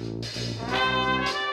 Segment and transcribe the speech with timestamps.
[0.00, 1.49] Música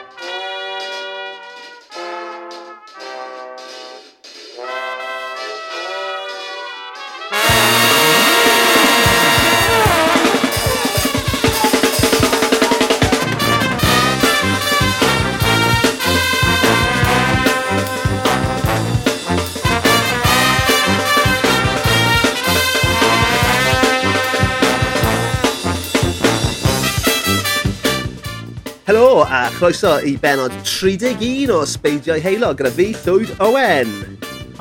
[29.58, 33.88] chroeso i benod 31 o Sbeidiau Heilo gyda fi, Llwyd Owen.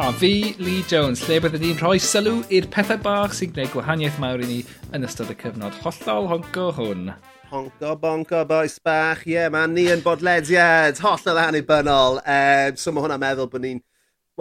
[0.01, 4.17] A fi, Lee Jones, lle byddwn ni'n rhoi sylw i'r pethau bach sy'n gwneud gwahaniaeth
[4.23, 4.55] mawr i ni
[4.97, 7.11] yn ystod y cyfnod hollol honco hwn.
[7.51, 12.17] Honco bonco boes bach, ie, yeah, man, ni yn bodlediad, hollol annibynnol.
[12.23, 13.83] Um, so mae hwnna'n meddwl bod ni'n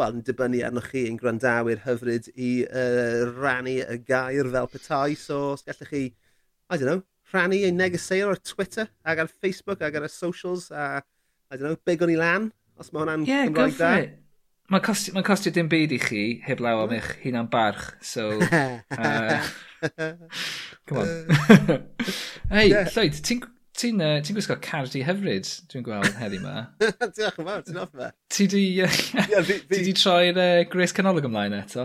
[0.00, 5.20] wel, yn dibynnu arnoch chi yn gwrandawyr hyfryd i uh, rannu y gair fel petai,
[5.20, 6.06] so os gallech chi,
[6.70, 10.70] I don't know, rhannu ein negeseuon ar Twitter ac ar Facebook ac ar y socials
[10.70, 11.02] a,
[11.50, 13.90] I don't know, big on i lan, os mae hwnna'n yeah, Cymraeg da.
[14.66, 18.32] Mae'n costio, ma costio dim byd i chi heb law am eich hunan barch, so...
[19.86, 19.92] Uh,
[20.86, 21.08] come on.
[22.50, 22.88] Hei, yeah.
[22.94, 23.42] Lloyd, ti'n
[23.76, 26.64] ti'n uh, ti gwisgo cardi hyfryd, dwi'n gweld heddi ma.
[27.16, 28.10] Diolch yn fawr, ti'n offa.
[28.32, 28.96] Ti di, uh,
[29.28, 29.82] yeah, fi, fi...
[29.84, 31.84] di troi'r uh, Grace Canolog ymlaen eto?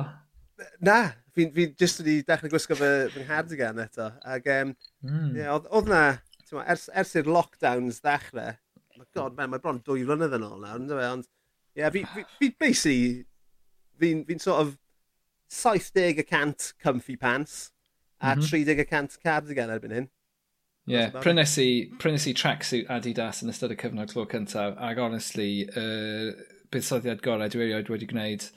[0.88, 1.02] Na,
[1.36, 4.10] fi, fi jyst wedi dechrau gwisgo fy, fy nghardigan eto.
[4.36, 5.32] Ac um, mm.
[5.40, 6.04] yeah, oedd oedd na,
[6.52, 8.56] ma, ers, ers i'r lockdowns ddechrau,
[8.98, 11.30] my god man, mae bron dwy flynedd yn ôl nawr, ynddo fe, ond
[11.80, 13.26] yeah, fi, fi, fi basically,
[14.02, 14.78] fi'n fi sort of
[15.52, 17.72] 70% comfy pants
[18.22, 18.88] a mm -hmm.
[18.88, 20.10] 30% cardigan erbyn hyn.
[20.90, 24.98] Ie, yeah, prynes i, prynes i tracksuit Adidas yn ystod y cyfnod clo cyntaf, ac
[24.98, 26.32] honestly, uh,
[26.74, 28.48] buddsoddiad gorau dwi erioed wedi gwneud.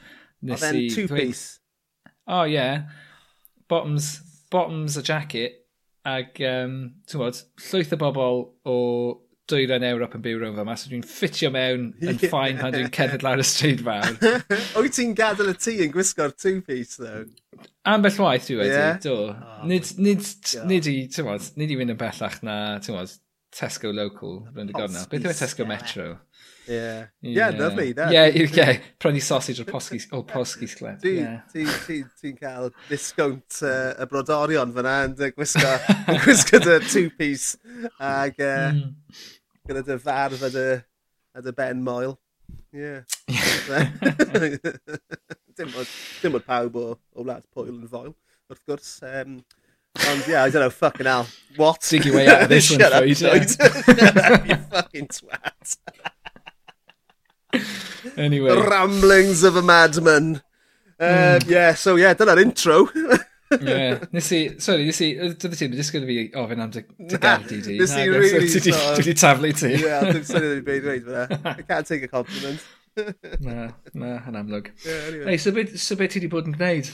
[0.45, 1.61] Oedd e'n two-piece?
[2.27, 2.89] oh yeah,
[3.69, 5.61] bottoms, bottoms a jacket,
[6.05, 7.39] ac um, ti'n bod,
[7.71, 8.79] llwyth o bobl o
[9.49, 12.93] dwyrain Ewrop yn byw rhwng fel yma, so dwi'n ffitio mewn yn ffain pan dwi'n
[12.95, 14.15] cerdded lawr y stryd fawr.
[14.81, 17.27] Wyt ti'n gadael y tŷ yn gwisgo'r two-piece, though?
[17.89, 18.97] Ambell waith dwi wedi, yeah?
[19.05, 19.19] do.
[19.35, 20.25] Oh, nid, nid,
[20.71, 23.19] nid, i, ti'n bod, nid i fynd yn bellach na, ti'n bod,
[23.55, 25.05] Tesco local rwy'n dy gorna.
[25.11, 25.71] Beth yw e, Tesco yeah.
[25.71, 26.07] Metro?
[26.67, 27.07] Yeah.
[27.21, 27.93] Yeah, yeah lovely.
[27.93, 28.13] That.
[28.13, 31.01] Yeah, yeah, prynu sausage o'r posgi, o posgi sgled.
[31.03, 31.41] Ti'n yeah.
[31.53, 35.73] ti, ti, ti cael disgwnt uh, y brodorion fyna yn uh, gwisgo,
[36.25, 37.59] gwisgo dy two-piece
[38.01, 38.87] ag uh, mm.
[39.69, 40.69] gyda dy farf a dy,
[41.35, 42.17] a dy ben moel.
[42.75, 43.05] Yeah.
[45.57, 45.89] dim, bod,
[46.23, 48.15] dim bod pawb o, o wlad pwyl yn foel,
[48.51, 48.97] wrth gwrs.
[49.11, 49.43] Um,
[49.95, 51.29] Ond yeah, I don't know, fucking hell.
[51.55, 51.81] What?
[51.89, 53.15] Dig your way out of this one, Shut up, yeah.
[53.15, 55.77] Shut up, you fucking twat
[58.17, 58.51] anyway.
[58.55, 60.43] The ramblings of a madman.
[61.01, 61.49] Um, mm.
[61.51, 62.89] Yeah, so yeah, dyna'r intro.
[63.61, 63.99] yeah.
[64.13, 66.85] Nes i, sorry, nes i, dydw ti'n disgwyl fi ofyn am dy
[67.19, 67.79] gafdi di.
[67.81, 68.63] Nes i really so.
[68.97, 69.75] Dwi di taflu ti.
[69.83, 71.27] Yeah, dwi'n sôn i'n byd dweud fyna.
[71.55, 72.63] I can't take a compliment.
[73.47, 74.71] na, na, yn amlwg.
[74.87, 75.33] Yeah, anyway.
[75.33, 76.93] Hey, so beth so be ti di bod yn gwneud?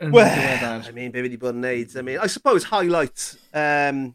[0.00, 1.96] Well, I mean, be fi bod yn gwneud?
[1.96, 4.08] I mean, I suppose highlight um,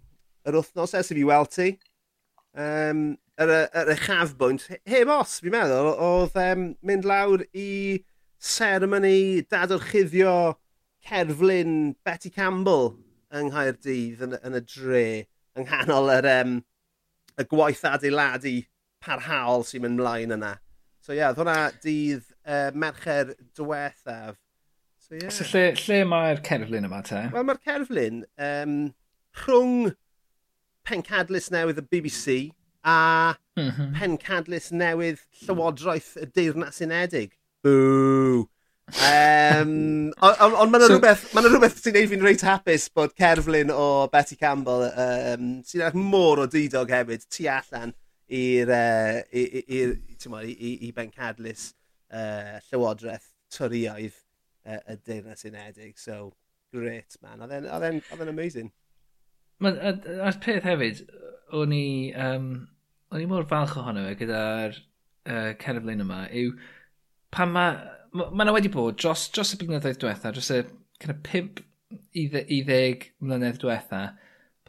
[0.48, 1.74] yr wythnos ers i fi weld ti.
[2.54, 8.04] Um, yr, yr uchafbwynt, heb os, fi'n meddwl, oedd um, mynd lawr i
[8.44, 10.36] seremoni dadorchuddio
[11.08, 12.94] cerflun Betty Campbell
[13.34, 15.08] yng Nghaerdydd yn, yn y dre,
[15.58, 16.60] yng nghanol yr, um,
[17.40, 18.60] y gwaith adeiladu
[19.04, 20.54] parhaol sy'n mynd mlaen yna.
[21.04, 24.38] So ie, yeah, hwnna dydd uh, mercher diwethaf.
[25.04, 25.34] So, yeah.
[25.34, 27.26] so lle, lle mae'r cerflun yma te?
[27.34, 28.78] Wel mae'r cerflun um,
[29.42, 29.90] rhwng
[30.88, 32.38] pencadlys newydd y BBC
[32.84, 33.94] a mm -hmm.
[34.00, 37.38] pencadlys newydd Llywodraeth y Deyrnas Unedig.
[37.64, 38.50] Boo!
[38.88, 43.16] um, Ond on, on, mae'n so, rhywbeth, ma rhywbeth sy'n neud fi'n reit hapus bod
[43.20, 47.94] cerflun o Betty Campbell um, sy'n edrych môr o didog hefyd tu allan
[48.28, 51.72] i'r uh, i, i, i, i, i bencadlys
[52.12, 54.16] uh, Llywodraeth Twriaidd
[54.66, 55.98] uh, y Deyrnas Unedig.
[56.00, 56.34] So,
[56.74, 57.46] great man.
[57.46, 58.72] Oedd e'n amazing.
[59.64, 61.04] Mae'r peth hefyd,
[61.56, 61.88] o'n i
[62.20, 62.50] um,
[63.14, 66.56] o'n i mor falch ohono fe gyda'r uh, cerflun yma yw
[67.34, 67.76] pan mae...
[68.14, 70.60] Mae yna ma wedi bod dros, dros y blynyddoedd diwetha, dros y
[71.02, 71.64] kind of pimp
[72.14, 74.02] i ddeg mlynedd diwetha,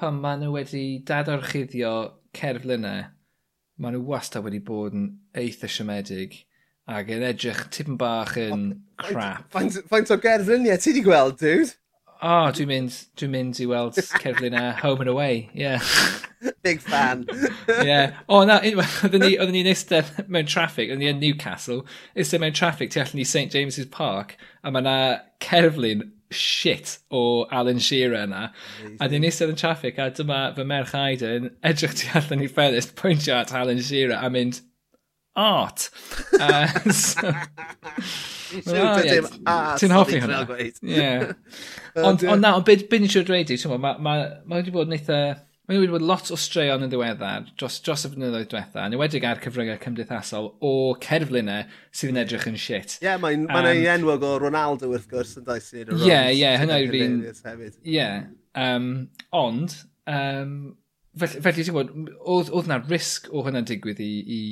[0.01, 1.93] pan maen nhw wedi dadorchuddio
[2.37, 3.05] cerflunau,
[3.77, 6.39] maen nhw wastad wedi bod yn eitha siomedig
[6.89, 9.45] ac yn edrych tipyn bach yn oh, crap.
[9.53, 11.77] Faint, faint o gerfluniau ti wedi gweld, dude?
[12.15, 15.67] O, oh, dwi'n mynd, dwi mynd i weld cerflunau home and away, ie.
[15.69, 16.53] Yeah.
[16.65, 17.27] Big fan.
[17.85, 18.01] Ie.
[18.27, 21.83] O, oh, na, oedden ni, oedden ni'n eistedd mewn traffic, oedden ni yn Newcastle,
[22.17, 24.99] eistedd mewn traffic tu allan i St James's Park, a mae na
[25.45, 28.49] cerflun shit o Alan Shearer yna.
[28.99, 32.97] A dyn eistedd yn traffic, a dyma fy merch Aiden edrych tu allan i ffenest,
[32.99, 34.63] pwyntio at Alan Shearer a mynd,
[35.37, 35.91] art.
[36.35, 37.31] Uh, so.
[39.79, 40.43] Ti'n hoffi hwnna?
[40.59, 41.07] Ie.
[42.07, 44.15] Ond na, ond beth ni'n siŵr dweud i, mae ma,
[44.47, 45.19] ma wedi bod yn eitha
[45.65, 49.25] Mae wedi bod lot o straeon yn ddiweddar dros, dros y blynyddoedd diwetha, yn ewedig
[49.25, 52.99] ar cyfryngau cymdeithasol o cerflunau sydd yn edrych yn shit.
[52.99, 56.51] Ie, yeah, mae'n mae um, enwog o Ronaldo wrth gwrs yn dais i'r Ie, ie,
[56.61, 57.15] hynna yw'r un...
[57.95, 58.09] Ie,
[59.41, 59.77] ond,
[60.19, 60.53] um,
[61.23, 61.95] felly, felly ti'n gwybod,
[62.35, 64.43] oedd, oedd na risg o hynna'n digwydd i, i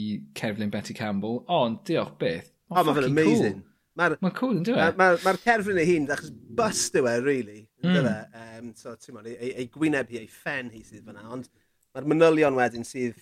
[0.41, 2.49] cerflun Betty Campbell, ond diolch beth.
[2.73, 3.61] Oh, oh mae'n amazing.
[3.61, 3.69] Cool.
[4.01, 4.81] Mae'n ma cool yn dweud.
[4.81, 7.59] Mae'r ma, ma cerflun ei hun, achos bust yw e, really.
[7.83, 8.09] Mm.
[8.39, 11.49] Um, so, ti'n mwyn, ei, ei gwyneb hi, ei ffen hi sydd fyna, ond
[11.93, 13.19] mae'r manylion wedyn sydd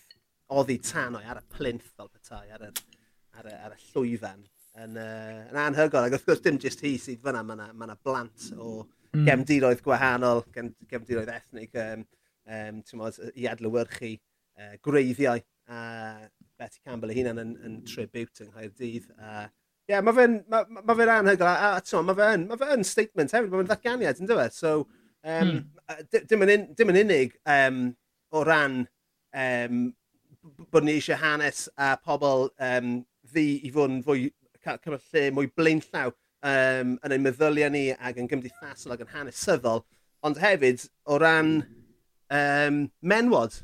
[0.52, 2.82] oddi tan o'i ar y plinth fel petai, ar, ar,
[3.40, 4.42] ar, ar y llwyfan
[4.84, 6.08] yn, uh, yn anhygoel.
[6.08, 9.24] Ac wrth gwrs, dim jyst hi sydd fyna, mae yna ma, blant o mm.
[9.28, 12.04] gefndiroedd gwahanol, gem, gefndiroedd ethnig, um,
[12.50, 15.40] um, ti'n mwyn, i adlywyrchu uh, gwreiddiau.
[15.70, 15.80] A
[16.58, 19.06] Betty Campbell ei hunan yn, yn tribute yng Nghaerdydd.
[19.22, 19.46] A
[19.90, 22.74] Ie, yeah, mae fe'n ma, ma fe anhygoel, a, a t'mo, mae fe'n ma fe
[22.86, 24.54] statement hefyd, mae fe'n ddatganiad, yn dweud?
[24.54, 24.84] So,
[25.26, 26.20] um, hmm.
[26.30, 27.80] dim, yn, dim yn unig um,
[28.30, 28.76] o ran
[29.34, 29.80] um,
[30.70, 33.00] bod ni eisiau hanes a pobl um,
[33.32, 34.28] ddi i fod yn fwy,
[34.62, 39.82] cymryd lle mwy blaenllaw um, yn ein meddyliau ni ac yn gymdeithasol ac yn hanesyddol,
[40.22, 41.56] ond hefyd o ran
[42.30, 43.58] um, menwod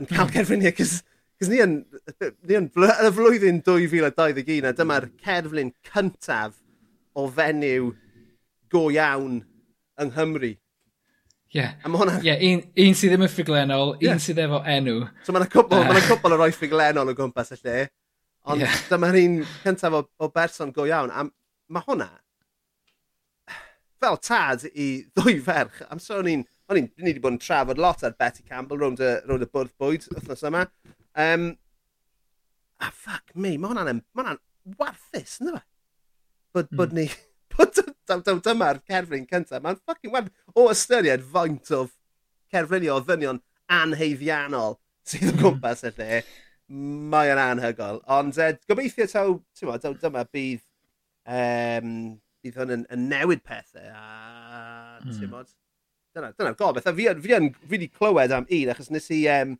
[0.00, 0.80] yn cael cerfyniau, hmm.
[0.80, 1.02] cys
[1.42, 1.72] Cys ni yn,
[2.46, 5.14] ni yn y flwyddyn 2021 a dyma'r mm.
[5.24, 6.52] cerflun cyntaf
[7.18, 7.88] o fenyw
[8.70, 9.40] go iawn
[9.98, 10.52] yng Nghymru.
[10.54, 11.58] Ie.
[11.58, 11.74] Yeah.
[11.82, 12.20] Hwnna...
[12.22, 14.14] Yeah, un, un sydd ddim yn ffuglenol, yeah.
[14.14, 15.02] un sydd efo enw.
[15.26, 15.82] So mae'n cwbl, uh...
[15.82, 15.90] Ah.
[15.90, 17.76] mae'n cwbl o roi ffuglenol o gwmpas y lle.
[18.46, 18.78] Ond yeah.
[18.86, 21.10] dyma'r un cyntaf o, o berson go iawn.
[21.10, 22.08] A mae hwnna
[24.02, 25.82] fel tad i ddwy ferch.
[25.90, 26.46] Am so ni'n...
[26.70, 26.88] O'n i'n...
[27.02, 30.06] Ni wedi bod yn trafod lot ar Betty Campbell rownd y, rownd y bwrdd bwyd
[30.14, 30.68] wythnos yma.
[31.14, 31.50] Um,
[32.80, 34.34] a ah, ffuck me, mae hwnna'n ma
[34.78, 35.66] warthus, ynddo fe?
[36.52, 36.78] Bod, mm.
[36.80, 37.08] bod ni...
[38.12, 39.60] Dyma'r cerflun cyntaf.
[39.62, 40.32] Mae'n ffucking werth.
[40.58, 41.84] O ystyried faint o
[42.52, 43.40] cerflunio o ddynion
[43.72, 44.76] anheiddiannol
[45.08, 45.40] sydd o hmm.
[45.40, 46.20] gwmpas y lle.
[47.12, 48.02] Mae o'n anhygol.
[48.16, 50.62] Ond uh, gobeithio taw, ti'n taw dyma bydd,
[51.38, 51.96] um,
[52.44, 53.88] bydd hwn yn, yn, newid pethau.
[53.92, 55.16] A, mm.
[55.16, 55.32] ti'n
[56.16, 56.88] dyna, dyna'r gobeth.
[56.88, 59.56] A fi, fi, fi, fi wedi clywed am un, achos nes i, um,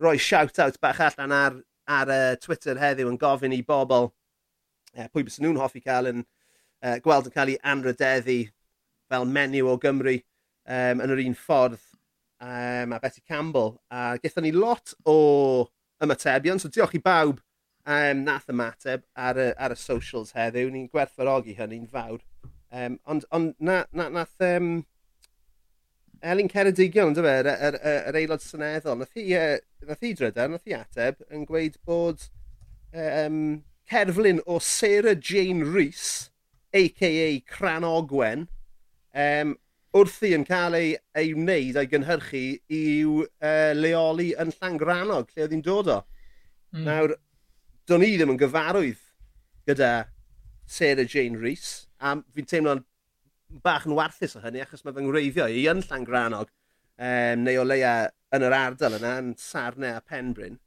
[0.00, 5.26] roi shout-out bach allan ar, ar uh, Twitter heddiw yn gofyn i bobl uh, pwy
[5.26, 8.40] bys nhw'n hoffi cael yn uh, gweld yn cael ei anrydeddu
[9.10, 11.78] fel menyw o Gymru um, yn yr un ffordd
[12.40, 13.76] um, a Betty Campbell.
[13.90, 15.68] A gaethon ni lot o
[16.02, 17.40] ymatebion, so diolch i bawb
[17.84, 20.70] um, nath ymateb ar y, ar y socials heddiw.
[20.72, 22.22] Ni'n gwerthfarogi hynny'n fawr.
[22.70, 24.78] Um, ond ond na, na, nath, um,
[26.22, 27.76] Elin Ceredigion, dy fe, yr, yr,
[28.10, 29.56] yr, aelod syneddol, nath hi, uh,
[29.88, 32.26] nath hi drydar, nath hi ateb, yn gweud bod
[32.92, 36.30] um, cerflun o Sarah Jane Rees,
[36.76, 37.40] a.k.a.
[37.48, 38.46] Cranogwen,
[39.16, 39.56] um,
[39.96, 45.56] wrthi yn cael ei, ei wneud a'i gynhyrchu i'w uh, leoli yn Llangranog, lle oedd
[45.56, 45.98] hi'n dod o.
[46.76, 46.84] Mm.
[46.86, 47.16] Nawr,
[47.90, 49.02] do'n i ddim yn gyfarwydd
[49.66, 49.94] gyda
[50.70, 52.84] Sarah Jane Rees, a fi'n teimlo'n
[53.64, 57.64] bach yn warthus o hynny achos mae fy ngreiddio i yn Llangranog um, neu o
[57.66, 57.94] leia
[58.34, 60.58] yn yr ardal yna yn Sarne a Penbryn.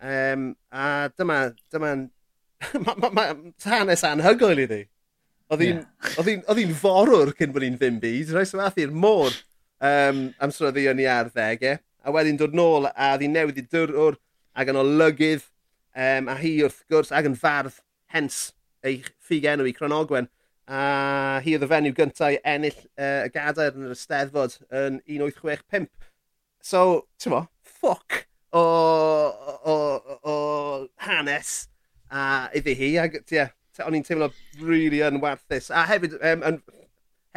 [0.00, 1.42] Um, a dyma,
[1.72, 3.26] dyma mae ma, ma,
[3.66, 4.80] hanes anhygoel iddi.
[5.50, 6.74] Oedd hi'n yeah.
[6.78, 9.34] forwr cyn bod hi'n ddim byd, rhaid sy'n fath i'r môr
[9.82, 11.80] um, amser oedd hi yn ei arddegau.
[12.00, 14.16] A wedyn dod nôl a oedd hi'n newid i dwrwr
[14.56, 17.80] ac yn olygydd um, a hi wrth gwrs ac yn fardd
[18.14, 18.50] hens
[18.86, 20.30] ei ffug enw i Cronogwen
[20.70, 25.00] a hi oedd y fenyw gyntaf i ennill uh, y gadair yn yr Ysteddfod yn
[25.02, 25.88] 1865.
[26.62, 26.82] So,
[27.18, 28.20] ti'n mo, ffoc
[28.54, 29.76] o, o, o,
[30.30, 30.36] o
[31.06, 31.54] hanes
[32.10, 32.22] a
[32.54, 33.50] iddi hi, ac yeah,
[33.82, 35.70] o'n i'n teimlo really yn werthus.
[35.74, 36.60] A hefyd, um, yn,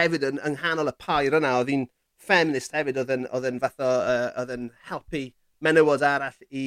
[0.02, 1.90] hefyd yn, yng nghanol y pair yna, oedd hi'n
[2.22, 5.28] feminist hefyd, oedd yn, oedd yn fath o, uh, oedd yn helpu
[5.64, 6.66] menywod arall i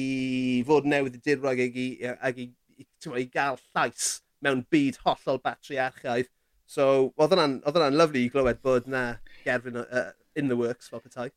[0.67, 2.87] fod newydd i dirwag ag i, ag i, i,
[3.21, 6.31] i gael llais mewn byd hollol batriarchaidd
[6.67, 9.03] So, oedd hwnna'n lyflu i glywed bod na
[9.45, 11.29] gerfyn uh, in the works fel petai.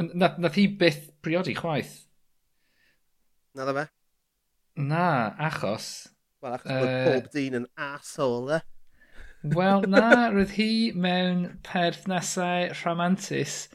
[0.00, 2.06] Ond nath, nath hi byth priodi chwaith?
[3.52, 3.86] Na dda fe?
[4.80, 5.06] Na,
[5.50, 5.90] achos...
[6.40, 8.62] Wel, achos uh, bod pob dyn yn asol, e?
[9.52, 13.66] Wel, na, roedd hi mewn perthnasau rhamantus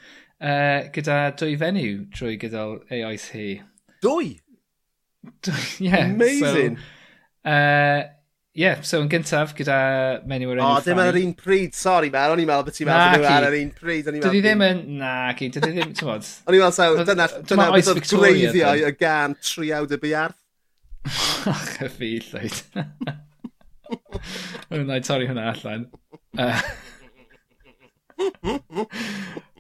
[0.42, 3.48] uh, gyda dwy fenyw drwy gydol ei oes hi.
[4.02, 4.34] Dwy?
[5.46, 5.92] Dwy, ie.
[5.92, 6.82] Yeah, Amazing!
[6.82, 8.17] So, uh,
[8.58, 9.78] yeah, so yn gyntaf gyda
[10.28, 10.88] menyw o'r enw oh, Ffrani.
[10.90, 13.48] Dim ar yr un pryd, sori man, o'n i'n meddwl beth ti'n meddwl na, ar
[13.52, 14.10] yr un pryd.
[14.16, 16.32] Dydw i ddim yn, na, ci, dydw i ddim, ti'n modd.
[16.48, 20.40] O'n i'n meddwl, so, dyna, dyna beth oedd greiddiau y gan triawd y biarth.
[21.54, 22.58] Ach, y fi, llwyd.
[24.74, 25.88] Wna i torri hwnna allan.
[28.18, 28.82] Uh,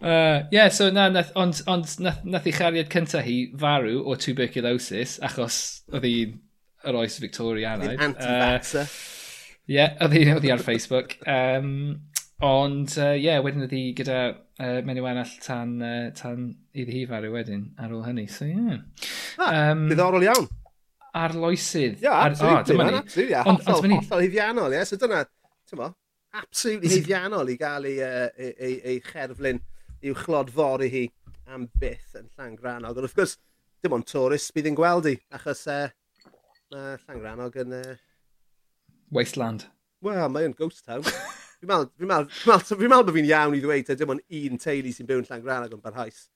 [0.02, 4.16] uh, yeah, so na, nath, ond, ond nath, nath i chariad cynta hi farw o
[4.18, 5.60] tuberculosis achos
[5.94, 6.34] oedd hi'n
[6.88, 8.04] yr oes Victorianaidd.
[8.08, 8.92] Anti-vaxxer.
[9.68, 11.18] Ie, uh, yeah, oedd hi, oedd hi ar Facebook.
[11.28, 11.72] Um,
[12.44, 17.02] ond, ie, uh, yeah, wedyn oedd hi gyda uh, menyw arall tan, uh, tan iddi
[17.02, 18.30] hi farw wedyn ar ôl hynny.
[18.32, 18.56] So, ie.
[18.56, 19.12] Yeah.
[19.38, 20.48] Ah, um, ddiddorol iawn
[21.18, 22.02] arloesydd.
[22.04, 22.78] Ia, absolutely.
[22.78, 22.98] ni.
[22.98, 23.32] absolutely.
[23.32, 24.84] Yeah, on, hollol, on, hollol hiddiannol, ie.
[24.88, 25.24] So dyna,
[25.70, 25.92] ti'n mo,
[26.38, 29.62] absolutely hiddiannol i gael ei, ei, ei, ei cherflun
[30.06, 31.06] i'w chlodfori hi
[31.54, 32.98] am byth yn llan granog.
[32.98, 33.38] Ond wrth gwrs,
[33.84, 35.88] dim ond tourist bydd yn gweld i, achos uh,
[36.74, 37.76] na, Llangranog yn...
[37.78, 37.98] Uh...
[39.14, 39.68] Wasteland.
[40.06, 41.06] Wel, mae'n ghost town.
[41.58, 42.28] Fi'n meddwl, fi'n meddwl,
[42.68, 45.74] fi'n meddwl bod fi'n iawn i ddweud, dim ond un teulu sy'n byw yn Llangrannog
[45.78, 46.28] yn barhaus.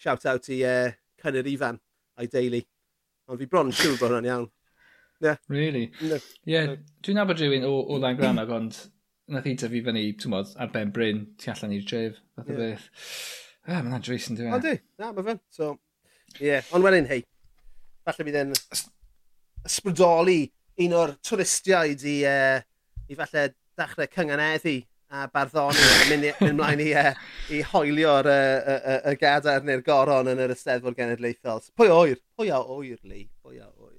[0.00, 1.80] Shout out i uh, Cynnyr Ifan
[2.20, 2.62] a'i deulu.
[3.30, 4.46] Ond fi bron yn siŵr bod hwnna'n iawn.
[5.20, 5.40] Yeah.
[5.52, 5.88] Really?
[6.00, 6.70] Ie, yeah,
[7.04, 8.78] dwi'n nabod rhywun o, o Llangranog, ond
[9.30, 12.56] nath i tyfu fyny, ti'n modd, ar Ben Bryn, tu allan i'r dref, fath yeah.
[12.56, 12.86] o beth.
[13.66, 14.54] Ah, mae'n adreis yn dwi'n.
[14.54, 14.56] E?
[14.56, 14.72] O, di.
[15.02, 15.42] Na, mae fe'n.
[15.52, 15.74] So,
[16.38, 16.46] ie.
[16.52, 16.72] Yeah.
[16.76, 17.20] Ond wedyn, hei.
[18.06, 18.56] Falle bydd e'n
[19.68, 20.42] ysbrydoli
[20.84, 22.60] un o'r twristiaid i, uh,
[23.10, 24.78] i falle dechrau cynganeddu
[25.10, 27.12] a barddoni a mynd, mynd mlaen i, uh,
[27.50, 31.64] i hoelio'r uh, uh, uh, gadar neu'r goron yn yr Ysteddfod Genedlaethol.
[31.78, 32.20] Pwy o oer?
[32.38, 33.26] Pwy a oer, Lee?
[33.42, 33.96] Pwy a oer?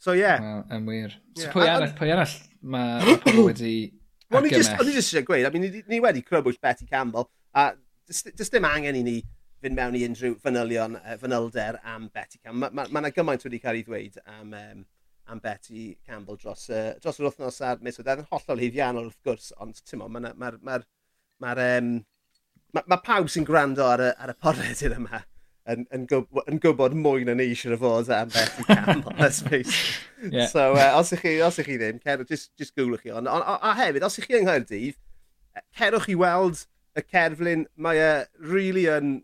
[0.00, 0.24] So, ie.
[0.24, 0.42] Yeah.
[0.42, 1.14] Wel, yn wir.
[1.36, 1.54] So, yeah.
[1.54, 4.40] pwy, arall, pwy arall mae pobl wedi argymell?
[4.40, 7.70] O'n i jyst eisiau gweud, I mean, ni wedi crybwyll Betty Campbell, a
[8.10, 9.18] dys dim angen i ni
[9.64, 12.72] fynd mewn i unrhyw fanylion, uh, fanylder am Betty Campbell.
[12.72, 14.84] Mae ma, ma, gymaint wedi cael ei ddweud am, um,
[15.30, 18.14] am Betty Campbell dros, uh, dros yr wythnos a'r misoedd.
[18.22, 20.36] Yn hollol hyddiannol wrth gwrs, ond ti'n mo, mae'r...
[20.36, 20.80] Ma, ma, ma,
[21.44, 21.92] ma, um,
[22.74, 25.24] ma, ma pawb sy'n gwrando ar y, ar y podredyn yma
[25.70, 29.76] yn, yn, gwybod, yn gwybod mwy na ni eisiau fod am Betty Campbell, let's face
[30.30, 30.46] yeah.
[30.46, 33.14] So, uh, os, ych chi, os ych chi ddim, cerwch, just, just gwlwch chi.
[33.14, 34.98] Ond, on, a, a hefyd, os ych chi yng Nghaerdydd,
[35.78, 36.64] cerwch i weld
[36.98, 38.10] y cerflun, mae e
[38.42, 39.20] really yn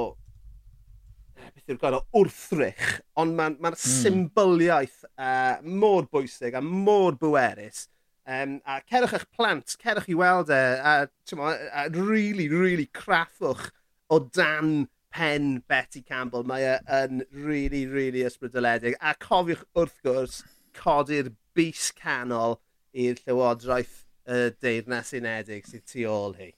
[1.37, 2.87] beth yw'r gael o wrthrych,
[3.19, 3.79] ond mae'r ma, ma mm.
[3.83, 7.87] symboliaeth uh, mor bwysig a mor bwerus.
[8.27, 10.95] Um, a cerwch eich plant, cerwch i weld e, a,
[11.39, 13.69] mo, a really, really craffwch
[14.11, 16.43] o dan pen Betty Campbell.
[16.47, 18.97] Mae e yn really, really ysbrydoledig.
[18.99, 20.41] A cofiwch wrth gwrs
[20.77, 22.59] codi'r bus canol
[22.97, 26.51] i'r Llywodraeth y deyrnas unedig sydd tu ôl hi.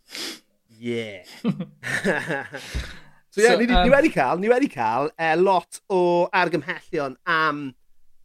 [0.79, 1.25] Yeah.
[3.29, 6.29] so yeah, so, ni, um, ni wedi cael, ni e, wedi cael uh, lot o
[6.33, 7.75] argymhellion am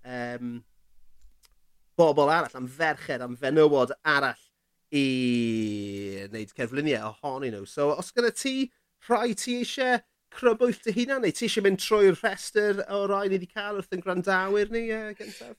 [0.05, 0.55] um,
[1.99, 4.41] bobl arall, am ferched, am fenywod arall
[4.95, 5.05] i
[6.31, 7.69] wneud cerfluniau ohonyn nhw.
[7.69, 8.71] So os gyda ti
[9.09, 10.01] rhai ti eisiau
[10.35, 13.95] crybwyll dy hunan, neu ti eisiau mynd trwy'r rhestr o rai ni wedi cael wrth
[13.95, 15.59] yn grandawyr ni uh, gyntaf?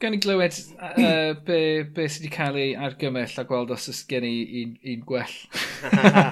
[0.00, 1.60] gan i glywed uh, be,
[1.94, 5.38] be sydd wedi cael ei argymell a gweld os oes gen i un, un gwell.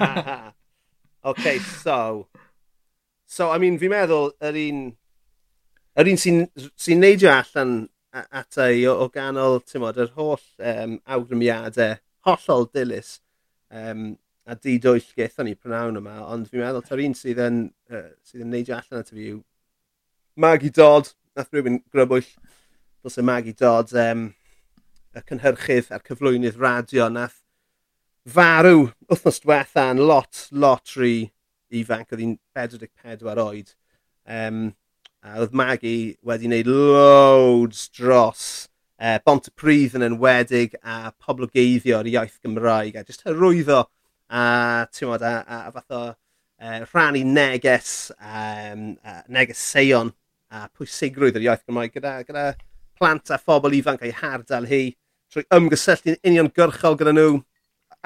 [1.31, 2.27] OK, so...
[3.27, 4.83] So, I mean, fi'n meddwl, yr un...
[5.99, 6.43] Yr un sy'n
[6.77, 7.81] sy, neidio allan
[8.13, 11.97] ata i o, o ganol, ti'n modd, yr holl um, awgrymiadau,
[12.27, 13.17] hollol dilys,
[13.73, 14.13] um,
[14.47, 18.09] a di dwyll gaethon ni prynawn yma, ond fi'n meddwl, ta'r un sydd yn, uh,
[18.23, 19.41] sydd yn neidio allan ata fi yw
[20.39, 22.29] Maggie Dodd, nath rhywun grybwyll
[23.07, 24.33] dros y Maggie Dodd, um,
[25.15, 27.37] y cynhyrchydd a'r cyflwynydd radio nath
[28.27, 31.29] farw wythnos diwetha yn lot, lot rhy
[31.71, 33.71] ifanc, oedd hi'n 44 oed.
[34.27, 34.59] Um,
[35.23, 38.43] a oedd Maggie wedi wneud loads dros
[38.99, 43.85] e, uh, bont y prydd yn enwedig a poblogeiddio ar iaith Gymraeg a jyst hyrwyddo
[44.27, 44.45] a,
[45.07, 50.11] mod, a, a, a fath o uh, rhannu neges, um, uh, negeseuon
[50.51, 52.49] a pwysigrwydd yr iaith Gymraeg gyda, gyda
[52.97, 54.81] plant a phobl ifanc a'i hardal hi
[55.31, 57.39] trwy ymgysylltu'n uniongyrchol gyda nhw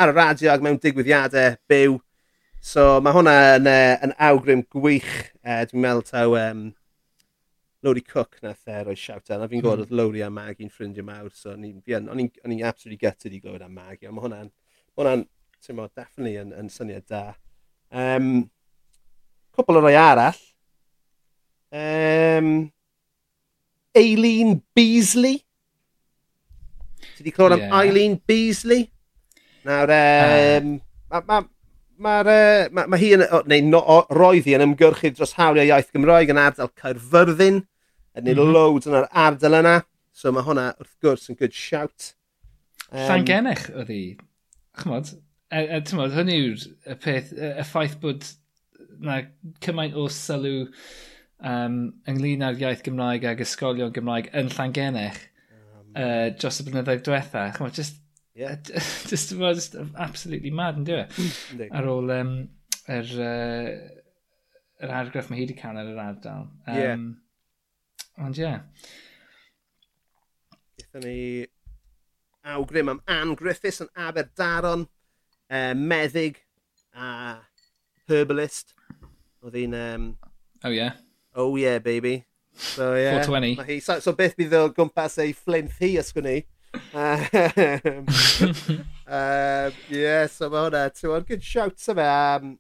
[0.01, 1.98] ar y radio ac mewn digwyddiadau byw.
[2.62, 5.12] So mae hwnna yn, uh, yn awgrym gwych.
[5.41, 6.63] Uh, dwi'n meddwl taw um,
[7.81, 9.41] Lowry Cook nath e roi shout out.
[9.41, 9.86] A fi'n gwybod mhm.
[9.88, 11.31] oedd Lowry a Maggie'n ffrindiau mawr.
[11.33, 14.10] So o'n i'n absolutely gutted i glywed am Maggie.
[14.10, 14.51] Ond mae hwnna'n,
[15.00, 15.25] hwnna'n
[15.62, 17.24] ti'n mo, definitely yn, yn syniad da.
[17.91, 18.45] Um,
[19.57, 20.38] cwpl o roi arall.
[21.71, 22.53] Um,
[23.98, 25.41] Aileen Beasley.
[27.15, 27.67] Ti wedi clywed yeah.
[27.67, 28.91] am Eileen Beasley?
[29.67, 30.79] Nawr, um,
[31.12, 31.21] uh.
[31.21, 31.43] mae
[32.01, 32.38] ma, ma,
[32.71, 35.91] ma, ma hi yn, o, neu no, o, roedd hi yn ymgyrchu dros hawliau iaith
[35.93, 37.62] Gymraeg yn ardal Caerfyrddin,
[38.17, 38.53] yn mm -hmm.
[38.55, 39.77] loads yn yr ardal yna.
[40.12, 42.13] So mae hwnna wrth gwrs yn good shout.
[42.91, 44.01] Um, Llangennech oedd hi.
[44.81, 45.13] Chmod,
[45.51, 45.79] e, e,
[46.15, 48.25] hynny yw'r y peth, y ffaith bod
[49.01, 49.21] na
[49.63, 50.67] cymaint o sylw
[51.41, 51.77] um,
[52.10, 57.48] ynglyn â'r iaith Gymraeg ag ysgolion Gymraeg yn Llangennech um, uh, dros y blynyddoedd diwetha.
[57.57, 58.01] Chwa, just,
[58.38, 58.57] yeah.
[58.65, 60.91] just, just, just absolutely mad yn e?
[60.91, 61.65] dweud.
[61.71, 62.36] Ar ôl um,
[62.91, 63.71] yr, uh,
[64.81, 66.50] yr argraff mae hi wedi cael ar yr ardal.
[66.67, 67.07] Um, yeah.
[68.21, 68.45] Ond ie.
[68.45, 68.62] Yeah.
[70.81, 71.19] Gathen ni
[72.51, 74.88] awgrym am Anne Griffiths yn Aberdaron,
[75.50, 76.41] uh, meddyg
[76.93, 77.38] a
[78.10, 78.75] herbalist.
[79.41, 79.77] Oedd hi'n...
[79.77, 80.12] Um,
[80.65, 81.00] oh, yeah.
[81.36, 82.26] Oh yeah, baby.
[82.54, 83.24] So, yeah.
[83.24, 83.56] 420.
[83.56, 83.80] Hi.
[83.80, 86.42] So, so beth bydd o gwmpas ei fflinth hi ysgwni.
[86.94, 88.06] um,
[89.08, 92.08] um, yeah, so mae hwnna, ti'n good shout sa fe.
[92.08, 92.58] Um,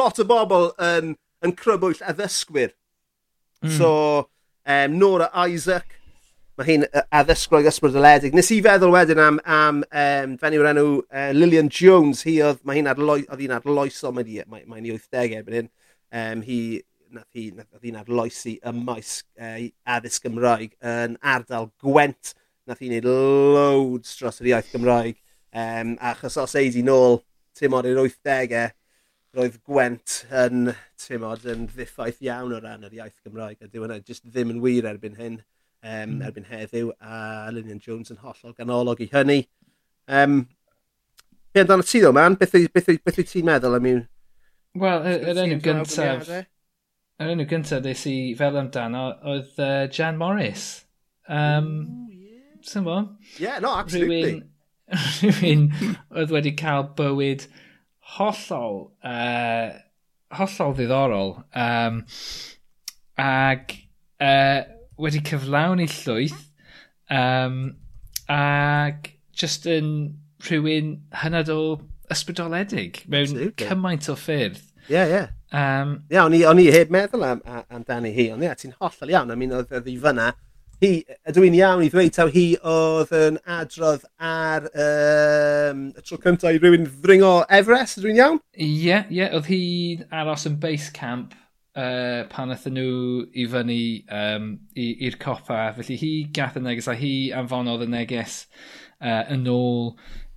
[0.00, 2.74] lot o bobl yn, yn crybwyll addysgwyr.
[3.64, 3.72] Mm.
[3.76, 3.90] So,
[4.66, 5.96] um, Nora Isaac,
[6.60, 8.34] mae hi'n addysgrwyg ysbrydoledig.
[8.36, 12.62] Nes i feddwl wedyn am, am um, fenyw o'r enw uh, Lillian Jones, hi oedd,
[12.68, 15.70] mae hi'n adloi, oedd hi'n adloesol, mae'n mae, mae 80au erbyn hyn.
[16.10, 16.60] Um, hi
[17.14, 19.56] nath hi, nath hi'n arloesi maes uh,
[19.94, 22.34] addysg Gymraeg yn ardal Gwent.
[22.68, 25.18] Nath hi'n neud loads dros yr iaith Gymraeg.
[25.50, 27.20] Um, achos os eid i nôl,
[27.58, 28.68] tim ond i'r 80au,
[29.36, 33.58] roedd Gwent yn, tim ond, yn ddiffaith iawn o ran yr iaith Gymraeg.
[33.62, 35.40] A dyw hwnna just ddim yn wir erbyn hyn,
[35.82, 36.22] um, mm.
[36.28, 39.42] erbyn heddiw, a Lillian Jones yn hollol ganolog i hynny.
[40.08, 40.44] Um,
[41.50, 42.36] Be amdano ti ddo, man?
[42.38, 44.04] Beth, beth, wyt ti'n meddwl I mean,
[44.78, 46.28] Wel, yr enw gyntaf
[47.20, 50.86] yr enw gyntaf nes i fel amdano oedd uh, Jan Morris.
[51.28, 52.54] Um, Ooh, yeah.
[52.62, 53.16] Someone.
[53.38, 54.22] Yeah, no, absolutely.
[54.22, 54.46] Rhywun,
[55.40, 55.66] rhywun
[56.16, 57.44] oedd wedi cael bywyd
[58.16, 59.76] hollol, uh,
[60.36, 61.34] hollol ddiddorol.
[61.52, 62.02] Um,
[63.20, 63.76] ag
[64.20, 64.62] uh,
[65.00, 66.40] wedi cyflawn i llwyth.
[67.10, 67.60] Um,
[68.30, 69.92] ag just yn
[70.46, 71.60] rhywun hynod o
[72.10, 73.66] ysbrydoledig mewn absolutely.
[73.66, 74.60] cymaint o ffyrdd.
[74.90, 75.26] Ie, ie.
[75.54, 78.72] Um, ie, o'n i, on i heb meddwl am, am amdani hi, ond ie, ti'n
[78.80, 79.30] hollol iawn.
[79.30, 80.32] I mean, oedd ddi fyna,
[80.82, 80.90] hi,
[81.30, 86.58] ydw i'n iawn i ddweud taw hi oedd yn adrodd ar um, y tro cyntaf
[86.58, 88.42] i rywun ddringo Everest, ydw i'n iawn?
[88.56, 89.62] Ie, yeah, ie, yeah, oedd hi
[90.24, 91.38] aros yn base camp
[91.78, 93.00] uh, pan ydyn nhw
[93.30, 95.68] i fyny um, i'r copa.
[95.78, 98.40] Felly hi gath y neges a hi anfonodd y neges
[98.98, 99.92] uh, yn ôl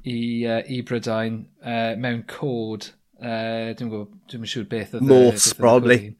[0.06, 5.08] i, uh, i Brydain uh, mewn cod Uh, dwi'n gwybod, dwi'n siŵr beth oedd...
[5.08, 6.16] Morphs, probably.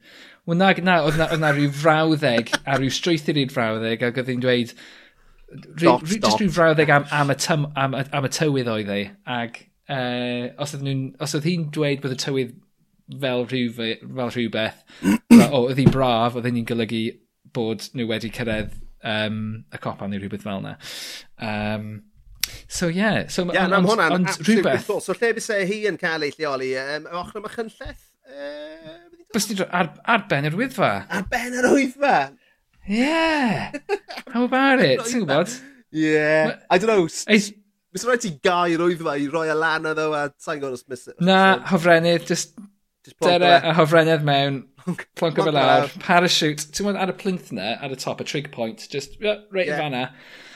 [0.48, 4.30] Wel, na, na, oedd na, na rhyw frawddeg, a rhyw strwythyr i'r frawddeg, ac oedd
[4.32, 4.72] hi'n dweud...
[5.82, 9.60] Just rhyw frawddeg am, am, y tym, am, am y tywydd oedd ei, ac
[9.92, 12.56] uh, os oedd, hi'n dweud bod y tywydd
[13.20, 14.80] fel, rhyw, fel rhywbeth,
[15.50, 17.04] o, oedd hi'n braf, oedd hi'n golygu
[17.54, 18.72] bod nhw wedi cyrraedd
[19.04, 19.38] um,
[19.68, 20.74] y copa neu rhywbeth fel yna.
[21.36, 21.88] Um,
[22.68, 23.00] So ie.
[23.00, 23.26] Yeah.
[23.28, 24.88] So, yeah, am hwnna'n absolute rhywbeth.
[25.04, 26.72] So lle bys e hi yn cael ei lleoli?
[26.80, 28.08] Um, ochr yma chynlleth?
[28.24, 28.96] Uh,
[29.34, 30.94] bys ti ar, ar ben yr wyddfa?
[31.10, 32.16] Ar ben yr wyddfa?
[32.86, 33.72] Yeah.
[34.32, 35.00] How about it?
[35.08, 35.52] Ti'n gwybod?
[35.90, 36.58] Yeah.
[36.70, 37.08] I don't know.
[37.08, 41.06] Mys rhaid ti gau'r wyddfa i roi y lan ddo a sa'n gwybod os mis...
[41.22, 41.40] Na,
[41.70, 42.56] hofrenydd, just,
[43.06, 44.64] just dere a hofrennydd mewn,
[45.18, 46.66] plonco fel lawr, parachute.
[46.74, 49.70] Ti'n gwybod ar y plinth na, ar y top, a trig point, just yeah, right
[49.70, 49.78] yeah.
[49.78, 50.04] in fanna.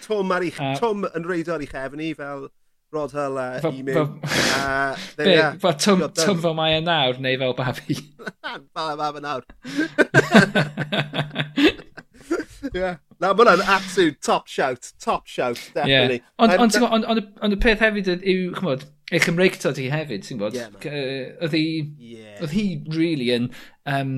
[0.08, 2.48] Tom, ar eich, uh, Tom yn reidio ar eich efn i fel
[2.92, 3.92] Rod Hull a Emu.
[4.24, 7.98] Uh, Be, fel Tom, Tom fel mae e nawr neu fel babi?
[8.72, 9.44] fel e babi nawr.
[12.74, 12.96] yeah.
[13.18, 16.22] Na, mae hwnna'n absolute top shout, top shout, definitely.
[16.22, 16.34] Yeah.
[16.38, 20.22] Ond on, on, on, on, y peth hefyd yw, chymod, eich Chymreig tod hi hefyd,
[20.24, 20.56] ti'n bod?
[20.56, 20.70] Yeah,
[21.42, 21.64] oedd hi,
[21.98, 22.38] yeah.
[22.38, 23.50] oedd hi really yn,
[23.90, 24.14] um,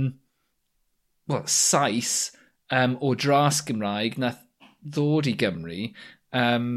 [1.27, 2.31] well, sais
[2.71, 4.45] um, o dras Gymraeg, nath
[4.83, 5.89] ddod i Gymru.
[6.37, 6.71] Um,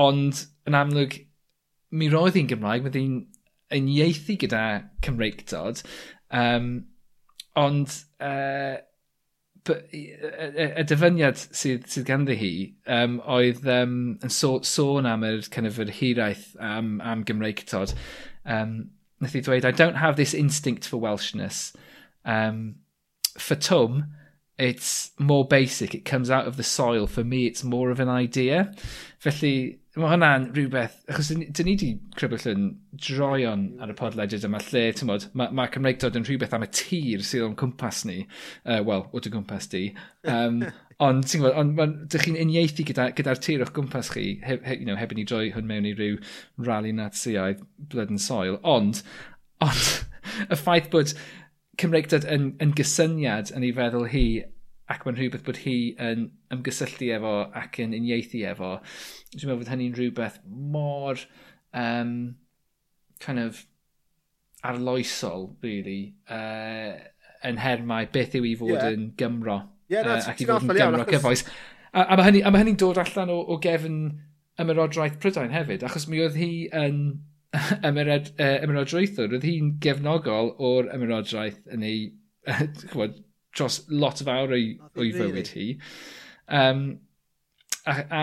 [0.00, 1.16] ond yn amlwg,
[1.90, 3.18] mi roedd hi'n Gymraeg, mae hi'n
[3.74, 4.62] yn ieithi gyda
[5.04, 5.82] Cymreictod.
[6.30, 6.70] Um,
[7.58, 8.78] ond uh,
[9.68, 10.02] y,
[10.64, 12.52] y, dyfyniad sydd, sydd ganddi hi
[12.90, 17.94] um, oedd um, yn so, sôn am yr, kind of, yr hiraeth am, am Gymreictod.
[18.44, 21.74] Um, nath i dweud, I don't have this instinct for Welshness.
[22.24, 22.80] Um,
[23.38, 24.04] for Tum,
[24.60, 27.06] It's more basic, it comes out of the soil.
[27.06, 28.72] For me, it's more of an idea.
[29.18, 32.66] Felly, mae hwnna'n rhywbeth, achos dyn ni wedi crybwyll yn
[33.06, 36.68] droion ar y podledged yma lle, ti'n modd, mae, ma Cymreigdod yn rhywbeth am y
[36.78, 38.20] tir sydd o'n cwmpas ni,
[38.62, 39.82] uh, wel, o dy gwmpas di,
[40.30, 40.60] um,
[41.08, 44.28] ond ti'n gwybod, ond on, dych chi'n uniaethu gyda'r gyda, gyda tir o'ch gwmpas chi,
[44.46, 46.20] he, he, you know, heb i ni droi hwn mewn i ryw
[46.68, 49.02] rali natsiaidd, blood and soil, ond,
[49.66, 49.90] ond,
[50.46, 51.16] y ffaith bod
[51.78, 54.24] Cymreigdod yn, yn gysyniad yn ei feddwl hi
[54.90, 58.72] ac mae'n rhywbeth bod hi yn ymgysylltu efo ac yn uniaethu efo.
[59.30, 61.20] Dwi'n meddwl bod hynny'n rhywbeth mor
[61.70, 62.14] um,
[63.22, 63.62] kind of
[64.66, 66.98] arloesol, really, uh,
[67.46, 68.90] yn hermau beth yw i fod yeah.
[68.90, 69.60] yn Gymro.
[69.90, 71.46] Yeah, no, uh, ac i fod yn Gymro yeah, cyfoes.
[71.90, 74.02] A, a mae hynny'n hynny dod allan o, o gefn
[74.60, 77.00] ymerodraeth Prydain hefyd, achos mi oedd hi yn
[77.88, 82.02] ymerad, uh, ymerodrwythwr, roedd hi'n gefnogol o'r ymerodraeth yn ei,
[82.92, 83.18] chwod,
[83.56, 85.66] dros lot o fawr o'i, o'i fywyd hi.
[86.60, 86.84] Um,
[87.88, 88.22] a, a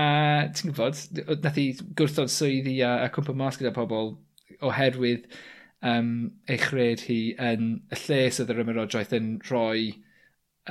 [0.55, 1.01] ti'n gwybod,
[1.43, 1.67] nath hi
[1.99, 4.15] gwrthod swyddi a, a cwmpa mas gyda pobl
[4.63, 5.27] oherwydd
[5.85, 6.11] um,
[6.47, 9.89] ei chred hi yn y lle sydd yr ymerodraeth yn rhoi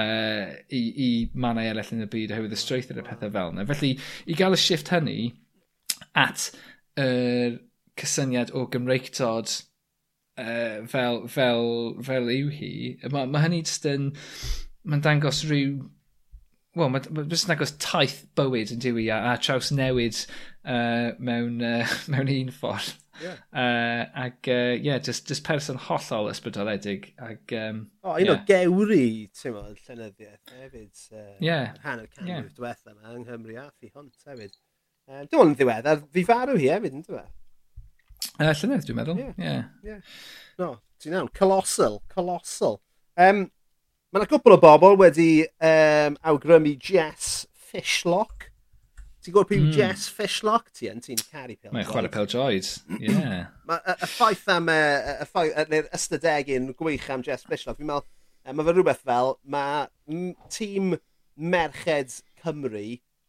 [0.01, 3.69] uh, i, i mannau eraill yn y byd oherwydd y strwythyr a pethau fel yna.
[3.69, 3.93] Felly,
[4.27, 5.21] i gael y shift hynny
[6.17, 6.51] at
[6.97, 7.63] yr er,
[8.01, 9.53] cysyniad o Gymreictod
[10.39, 11.69] uh, fel, fel,
[12.05, 12.73] fel yw hi,
[13.13, 14.11] mae ma hynny jyst yn...
[14.87, 15.81] Mae'n dangos rhyw...
[16.77, 20.21] Wel, mae'n ma jyst yn dangos taith bywyd yn diwy a, a traws newid
[20.69, 22.95] uh, mewn, uh, mewn un ffordd.
[23.17, 23.39] Yeah.
[23.49, 27.15] Uh, ac, ie, uh, yeah, just, just person hollol ysbrydoledig.
[27.23, 28.35] Ac, um, o, oh, un yeah.
[28.35, 30.93] o gewri, ti'n modd, llenyddiaeth hefyd.
[31.15, 31.73] Uh, yeah.
[31.87, 32.53] Hanner canwyr yeah.
[32.59, 34.61] diwethaf yma yng Nghymru a thi hwnt hefyd.
[35.07, 37.33] Um, Dwi'n ddiweddar, fi farw hi hefyd, yn dweud.
[38.37, 39.21] Uh, Llynydd, dwi'n meddwl.
[39.21, 39.29] Ie.
[39.37, 39.37] Yeah.
[39.47, 39.69] Yeah.
[39.87, 40.17] Yeah.
[40.61, 40.73] No,
[41.03, 41.31] ti'n iawn.
[41.37, 42.03] Colossal.
[42.13, 42.81] Colossal.
[43.17, 43.47] Um,
[44.15, 45.31] Mae yna cwpl o bobl wedi
[45.67, 48.47] um, awgrymu Jess Fishlock.
[49.21, 49.73] Ti'n gwybod pwy mm.
[49.75, 51.03] Jess Fishlock ti yn?
[51.05, 53.11] Ti'n caru pel Mae'n chwarae pel droid, ie.
[53.17, 53.49] Yeah.
[53.67, 58.07] Mae y ffaith am, y ffaith, neu'r ystadegyn gwych am Jess Fishlock, fi'n meddwl,
[58.47, 60.95] mae fe rhywbeth fel, mae tîm
[61.37, 62.87] Merched Cymru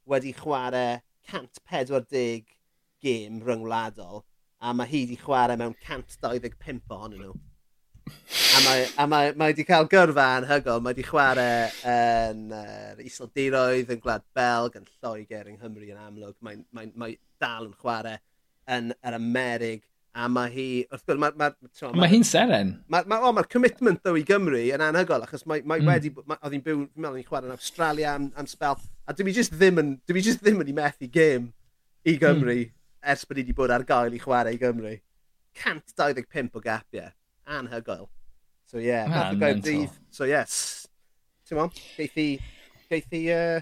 [0.08, 1.02] wedi chwarae
[1.34, 2.46] 140
[3.04, 4.24] gêm ryngwladol
[4.68, 7.36] a mae hi wedi chwarae mewn 125 ohonyn nhw.
[8.08, 13.92] A mae, a mae, mae wedi cael gyrfa anhygol, mae wedi chwarae yn uh, Iseldiroedd,
[13.96, 16.36] yn Gwlad Belg, yn Lloegr, yng Nghymru yn amlwg.
[16.44, 18.20] Mae, mae, mae dal yn chwarae
[18.78, 19.84] yn yr Amerig,
[20.18, 21.36] a mae hi, wrth gwrs, mae...
[21.40, 22.74] Mae, mae, mae hi'n seren.
[22.92, 25.92] Mae'r mae, oh, mae commitment ddo i Gymru yn anhygol, achos mae, mae mm.
[25.94, 29.36] wedi, oedd hi'n byw, fi'n meddwl, hi'n chwarae yn Australia am, am spel, a dwi
[29.36, 31.52] just ddim yn, dwi just ddim yn i methu gêm
[32.08, 32.58] i Gymru.
[32.66, 32.77] Mm
[33.14, 34.94] ers bod i wedi bod ar gael i chwarae i Gymru.
[35.64, 37.14] 125 o gapiau.
[37.48, 38.08] Anhygoel.
[38.68, 39.94] So ie, yeah, ah, gael dydd.
[40.12, 40.88] So yes.
[41.48, 42.18] Ti'n mwyn, geith
[42.92, 43.62] geithi uh,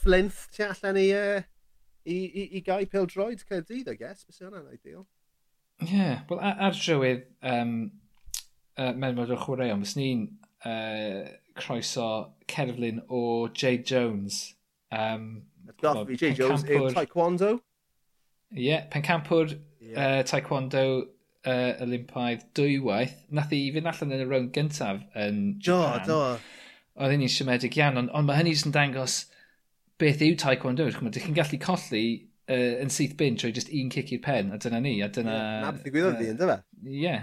[0.00, 1.42] flinth ti allan i, uh,
[2.08, 4.24] i, i, i gau pil droid cael dydd, I guess.
[4.24, 5.04] Bys hwnna'n ideal.
[5.84, 7.74] Ie, yeah, wel ar ar drywydd um,
[8.80, 10.24] uh, menfod o'r chwaraeon, fes ni'n
[10.64, 11.26] uh,
[11.60, 12.08] croeso
[12.48, 14.40] cerflun o Jade Jones.
[14.88, 15.44] Um,
[15.82, 17.58] Goffi Jade Jones yw Taekwondo?
[18.54, 19.96] Ie, yeah, pencampwr yeah.
[19.96, 20.84] uh, taekwondo
[21.46, 23.16] uh, Olympaidd dwywaith.
[23.34, 26.06] Nath i fynd allan yn y rown gyntaf yn Japan.
[26.06, 26.60] Do, do.
[26.96, 29.18] Oedd hynny'n siomedig iawn, ond, ond mae hynny jyst yn dangos
[30.00, 30.86] beth yw taekwondo.
[30.86, 32.04] Dych chi'n gallu colli
[32.48, 35.36] uh, yn syth bin trwy just un cic i'r pen, a dyna ni, a dyna...
[35.36, 36.58] Yeah, na beth i gwyddoedd di, ynddo fe?
[36.86, 37.14] Ie,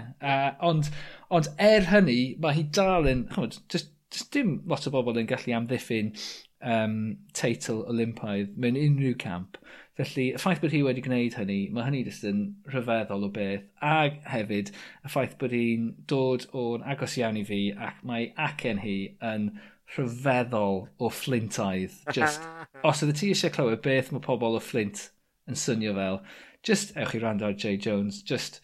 [0.68, 0.92] ond,
[1.34, 3.26] ond er hynny, mae hi dal yn...
[3.32, 6.12] Chymod, just, just dim lot o bobl yn gallu amddiffyn
[6.60, 6.98] um,
[7.36, 9.58] teitl Olympaidd mewn unrhyw camp.
[9.94, 13.68] Felly, y ffaith bod hi wedi gwneud hynny, mae hynny jyst yn rhyfeddol o beth.
[13.78, 14.72] A hefyd,
[15.06, 18.96] y ffaith bod hi'n dod o'n agos iawn i fi ac mae acen hi
[19.30, 19.52] yn
[19.94, 21.94] rhyfeddol o flintaidd.
[22.16, 22.42] Just,
[22.90, 25.04] os ydy ti eisiau clywed beth mae pobl o flint
[25.46, 26.18] yn swnio fel,
[26.66, 28.58] just ewch i rando ar Jay Jones, just,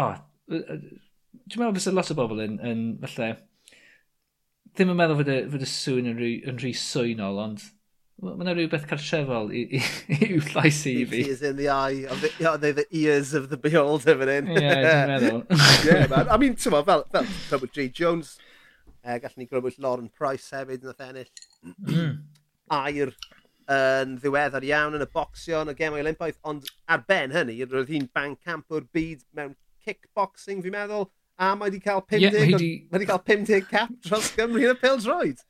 [0.00, 0.14] oh,
[0.48, 3.34] dwi'n meddwl bod lot o bobl yn, yn falle,
[4.72, 7.68] ddim yn meddwl fod y, fod y sŵn yn rhy, yn rhy swynol, ond
[8.22, 11.22] Mae yna rhywbeth cartrefol i'w llais i fi.
[11.24, 14.14] He is in the eye, of the, you know, they're the ears of the beholder
[14.20, 14.50] fan hyn.
[14.52, 15.40] Ie, dwi'n meddwl.
[15.88, 16.30] yeah, man.
[16.30, 17.88] I mean, ti'n fel, fel Robert J.
[17.88, 18.36] Jones,
[19.02, 21.32] uh, gallwn ni grybwyll Lauren Price hefyd yn y ennill.
[21.88, 22.12] Mm.
[22.78, 23.14] Air
[23.72, 27.90] yn ddiweddar iawn yn y bocsio yn y gemau olympaidd, ond ar ben hynny, roedd
[27.92, 33.06] hi'n bang campwr byd mewn kickboxing, fi'n meddwl, a mae wedi cael 50, yeah, di...
[33.08, 35.42] cael 50 cap dros Gymru yn y pil pildroed.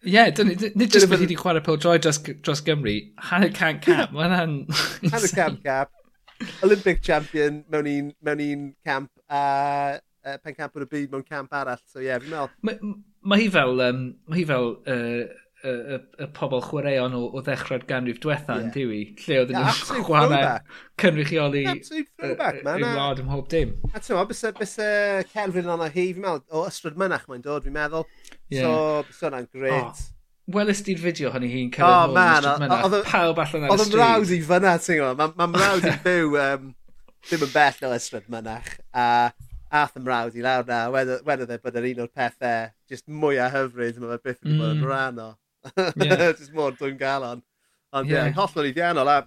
[0.00, 2.94] Ie, yeah, nid jyst bod hi wedi chwarae pel droi dros, dros Gymru,
[3.30, 4.54] hanner can cap, mae hwnna'n...
[5.12, 5.90] Hanner camp cap,
[6.64, 9.42] Olympic champion mewn un, mewn un camp, a
[9.98, 12.56] uh, pen pencampwr y byd mewn camp arall, so ie, yeah, fi'n meddwl.
[12.64, 15.28] Mae ma hi fel, um, ma hi fel uh,
[15.62, 18.64] y, y, y pobl chwaraeon o, o ddechrau'r ganrif diwetha yeah.
[18.64, 20.40] yn diwy, lle oedden yeah, nhw'n chwarae
[21.02, 23.76] cynrychioli yn wlad ym mhob dim.
[23.92, 24.90] A ti'n meddwl, bys y
[25.34, 28.08] Kelvin ond hi, fi'n meddwl, o ystryd mynach mae'n dod, fi'n meddwl,
[28.50, 28.66] Yeah.
[28.66, 30.00] So, bys hwnna'n gret.
[30.00, 30.08] Oh.
[30.50, 33.84] Welys di'r fideo hynny hi'n cael oh, man, oedd pawb allan ar y stryd.
[33.84, 35.36] Oedd mrawd i fyna, ti'n gwybod.
[35.38, 36.64] Mae mrawd i byw um,
[37.28, 38.72] ddim yn bell o ystryd mynach.
[38.90, 39.06] A
[39.70, 43.54] ath y mrawd i lawr na, wedodd e bod yr un o'r pethau just mwyaf
[43.54, 44.88] hyfryd, mae fe byth yn bod yn mm.
[44.88, 45.28] rhan o.
[46.02, 46.24] Yeah.
[46.40, 47.44] just mor dwi'n galon.
[47.94, 48.26] Ond yeah.
[48.26, 49.10] yeah, hollol i ddianol.
[49.12, 49.20] A,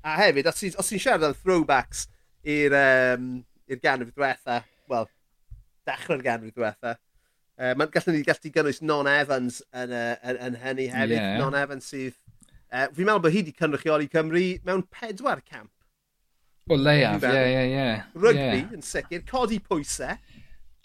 [0.00, 2.06] a hefyd, os ti'n siarad am throwbacks
[2.56, 3.28] i'r um,
[3.82, 5.10] ganrif diwetha, wel,
[5.88, 6.96] dechrau'r ganrif diwetha,
[7.56, 11.16] Uh, Mae'n gallwn ni gallu gynnwys non-Evans yn, uh, yn, yn hynny hefyd.
[11.16, 11.38] Yeah.
[11.40, 12.18] Non-Evans sydd...
[12.66, 15.70] Uh, fi'n meddwl bod hi wedi cynrychioli Cymru mewn pedwar camp.
[16.68, 17.86] O leiaf, ie, ie, ie.
[18.18, 18.74] Rygbi yeah.
[18.74, 20.18] yn sicr, codi pwysau.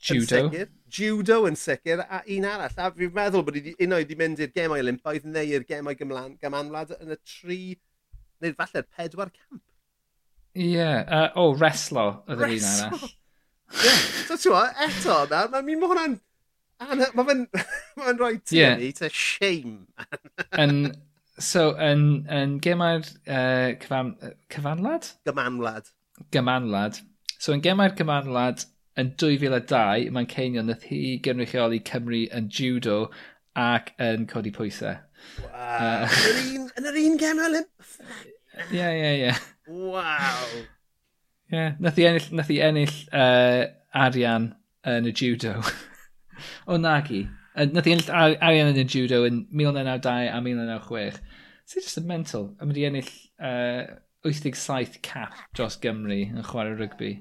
[0.01, 0.21] Judo.
[0.21, 2.79] Yn sicr, judo yn sicr, a un arall.
[2.79, 6.95] A fi'n meddwl bod un o'i wedi mynd i'r gemau Olympaidd neu i'r gemau gymanwlad
[7.01, 7.61] yn y tri,
[8.45, 9.63] neu falle'r pedwar camp.
[10.55, 11.01] Ie, yeah.
[11.03, 13.07] uh, o, oh, reslo oedd yr un arall.
[13.81, 13.95] Ie,
[14.27, 16.21] so ti'n eto, na, na mi mae hwnna'n
[16.81, 17.45] Anna, mae fe'n
[17.99, 18.75] ma rhoi ti yeah.
[18.79, 19.87] ni, it's a shame.
[20.63, 20.95] yn,
[21.37, 24.15] so, yn, yn gemau'r uh, cyfan,
[24.53, 25.11] cyfanlad?
[25.27, 25.91] Gymanlad.
[26.33, 27.01] Gymanlad.
[27.37, 28.65] So, yn gemau'r gymanlad
[28.99, 33.03] yn 2002, mae'n ceinio nath hi gynrychioli Cymru yn judo
[33.57, 34.97] ac yn codi pwysau.
[35.45, 36.07] Wow.
[36.09, 37.93] Uh, yn yr un gem olymp?
[38.71, 39.35] Ie, ie, ie.
[39.69, 40.57] Wow.
[41.51, 43.69] Ie, yeah, nath i ennill, nath i ennill uh,
[44.07, 44.51] arian
[44.87, 45.59] yn y judo.
[46.67, 47.25] O nagi.
[47.71, 51.19] Nath i ennill arian yn y judo yn 1992 a 1996.
[51.71, 52.47] Sy'n just yn mental.
[52.59, 53.11] A mynd i ennill
[53.43, 57.11] uh, 87 cap dros Gymru yn chwarae rygbi.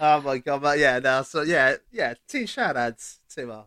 [0.00, 2.98] Oh my god, ma, yeah, no, so, yeah, yeah, ti'n siarad,
[3.30, 3.60] ti'n mo.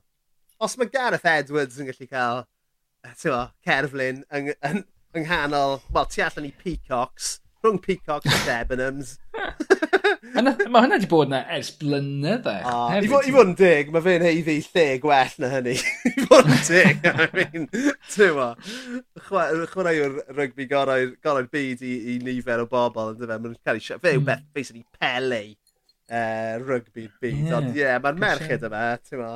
[0.59, 2.43] Os mae Gareth Edwards yn gallu cael,
[3.15, 4.83] ti'n mo, cerflun yng, yng,
[5.15, 9.15] yng nghanol, wel, ti allan i Peacocks, rhwng Peacocks a Debenhams.
[10.35, 12.55] Mae hwnna wedi bod yna ers blynydde.
[12.67, 15.75] Oh, I fod yn dig, mae fe'n heiddi lle gwell na hynny.
[16.09, 18.49] I fod yn dig, I mean, ti'n tywa.
[19.27, 23.39] Chwarae yw'r rygbi gorau'r byd i, i nifer o bobl, ynddo fe.
[23.45, 24.03] Mae'n cael ei siarad.
[24.03, 24.29] Fe yw hmm.
[24.29, 25.41] beth, basically, pele
[26.11, 27.41] uh, rygbi'r byd.
[27.41, 29.31] Yeah, Ond ie, yeah, mae'r merched yma, ti'n tywa,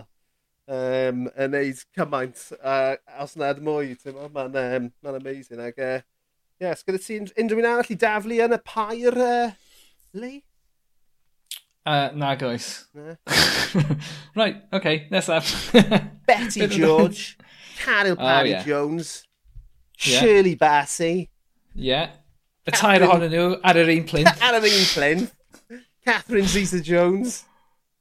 [0.78, 4.30] um, yn neud cymaint, uh, os nad mwy, ti'n tywa.
[4.38, 5.64] Mae'n um, ma amazing.
[5.72, 6.00] Ac, uh,
[6.62, 9.60] yes, gyda ti unrhyw un arall i daflu yn y pair, uh,
[10.14, 10.42] Lee?
[11.86, 12.88] Uh, nag oes.
[12.94, 13.16] Na.
[14.36, 15.74] right, oce, okay, nesaf.
[16.28, 17.38] Betty George,
[17.80, 18.64] Carol oh, Parry oh, yeah.
[18.64, 19.24] Jones,
[20.04, 20.20] yeah.
[20.20, 21.30] Shirley Bassey.
[21.74, 22.12] Yeah.
[22.68, 24.44] Y tair ohonyn nhw ar yr un plinth.
[24.46, 25.24] ar yr un plyn.
[26.06, 27.44] Catherine Zeta-Jones.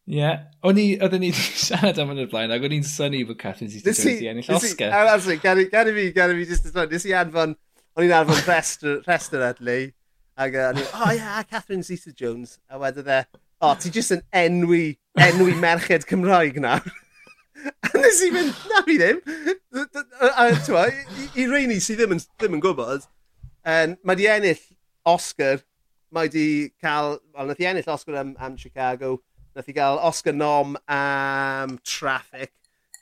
[0.05, 0.51] Yeah.
[0.66, 3.73] O'n i, oedden ni siarad am hwn o'r blaen, ac o'n i'n syni bod Catherine
[3.73, 4.93] Zeta-Jones i ennill Oscar.
[4.93, 6.88] A that's it, gan i fi, gan i fi just as well.
[6.90, 7.57] Nes i anfon,
[7.97, 9.79] o'n i'n anfon rester, rester adlu,
[10.37, 12.59] ac uh, o'n i, oh yeah, Catherine Zeta-Jones.
[12.69, 13.23] A wedyn e,
[13.61, 14.85] o, ti jyst yn enwi,
[15.20, 16.85] enwi merched Cymraeg nawr.
[17.87, 19.18] a nes i fynd, na fi ddim.
[20.31, 23.05] A twa, i, i reini sydd ddim yn, ddim yn gwybod,
[23.68, 24.62] um, mae di ennill
[25.09, 25.61] Oscar,
[26.14, 26.46] mae di
[26.83, 29.18] cael, wel, nath i ennill Oscar am, am Chicago,
[29.57, 32.55] nath i gael Oscar nom am Traffic,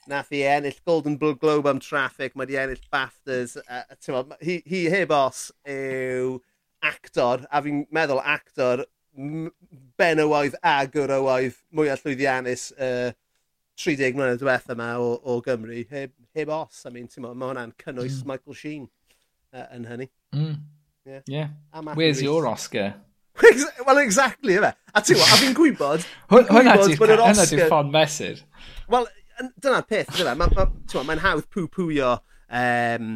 [0.09, 3.57] nath i ennill Golden Globe am Traffic, mae di ennill BAFTAs.
[3.63, 6.39] Uh, hi, hi heb os yw
[6.83, 8.85] actor, a fi'n meddwl actor
[9.99, 13.17] benywaidd a gwrywaidd mwyaf llwyddiannus y uh,
[13.79, 16.81] 30 mlynedd diwetha yma o, o Gymru heb, heb os.
[16.87, 18.31] I mean, mae hwnna'n cynnwys mm.
[18.31, 18.89] Michael Sheen
[19.55, 20.09] uh, yn hynny.
[20.35, 20.57] Mm.
[21.07, 21.21] Yeah.
[21.27, 21.53] yeah.
[21.93, 22.23] Where's Rees.
[22.23, 22.93] your Oscar?
[23.87, 24.73] Wel, exactly, yma.
[24.91, 26.03] A ti'n gwybod, a fi'n gwybod...
[26.33, 26.75] Hwna
[27.39, 28.43] di'r ffon mesur.
[28.91, 29.07] Wel,
[29.63, 30.35] dyna'r peth, dyna.
[30.35, 33.13] Mae'n ma, ma, ma hawdd pw-pwio um,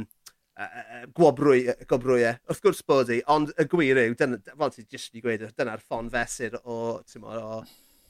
[1.17, 2.33] gwobrwy, gwobrwyau.
[2.33, 5.47] E, wrth gwrs bod i, ond y gwir yw, dyn, fel ti jyst wedi gweud,
[5.57, 7.61] dyna'r ffon fesur o, mo, o,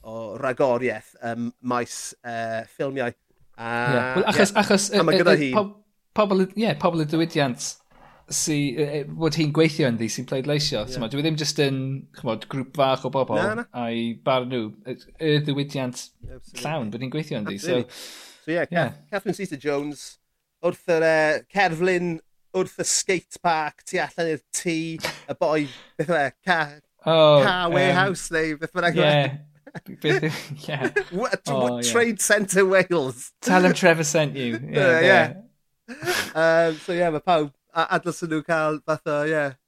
[0.04, 3.14] o ragoriaeth um, maes uh, ffilmiau.
[3.54, 4.10] A, yeah.
[4.16, 4.60] well, achos, yeah.
[4.64, 5.54] achos, a mae gyda hi...
[6.14, 7.64] Pobl, ie, pobl y diwydiant
[8.30, 8.58] sy,
[9.18, 10.84] bod hi'n gweithio yn ddi, sy'n pleidleisio.
[10.86, 11.08] Yeah.
[11.10, 11.78] Dwi e ddim jyst yn
[12.20, 13.64] chmod, grŵp fach o bobl na, na.
[13.82, 14.68] a'i bar nhw.
[14.86, 16.04] Y ddiwydiant
[16.60, 17.58] llawn bod hi'n gweithio yn ddi.
[17.62, 17.80] So,
[18.44, 20.06] so yeah, yeah, Catherine Zeta-Jones
[20.64, 22.14] wrth yr uh, cerflun
[22.54, 25.64] wrth y skate park, tu allan i'r tŷ, y boi,
[25.98, 26.58] beth yma, e, ca,
[27.04, 28.90] oh, ca warehouse um, neu beth yma.
[28.90, 29.00] E.
[29.00, 29.34] Yeah.
[30.02, 30.90] Beth yeah.
[31.10, 31.92] What, oh, what yeah.
[31.92, 33.32] Trade Centre Wales.
[33.40, 34.60] Tell him Trevor sent you.
[34.70, 35.34] Yeah, uh, yeah.
[35.88, 36.68] yeah.
[36.68, 39.58] um, so yeah, mae pawb, adlas yn nhw cael fath o, yeah,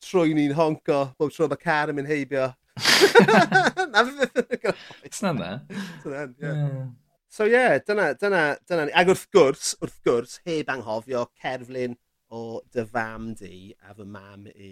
[0.00, 2.48] trwy ni'n honco bob tro mae car yn mynd heibio.
[3.92, 4.72] Na, beth yna.
[4.72, 4.74] E.
[5.04, 5.68] It's not that.
[5.68, 6.56] It's not that, yeah.
[6.64, 6.88] yeah.
[7.30, 8.94] So ie, yeah, dyna, dyna, dyna ni.
[8.98, 11.94] Ag wrth gwrs, wrth gwrs, heb anghofio cerflun
[12.34, 14.70] o dy fam di a fy mam i.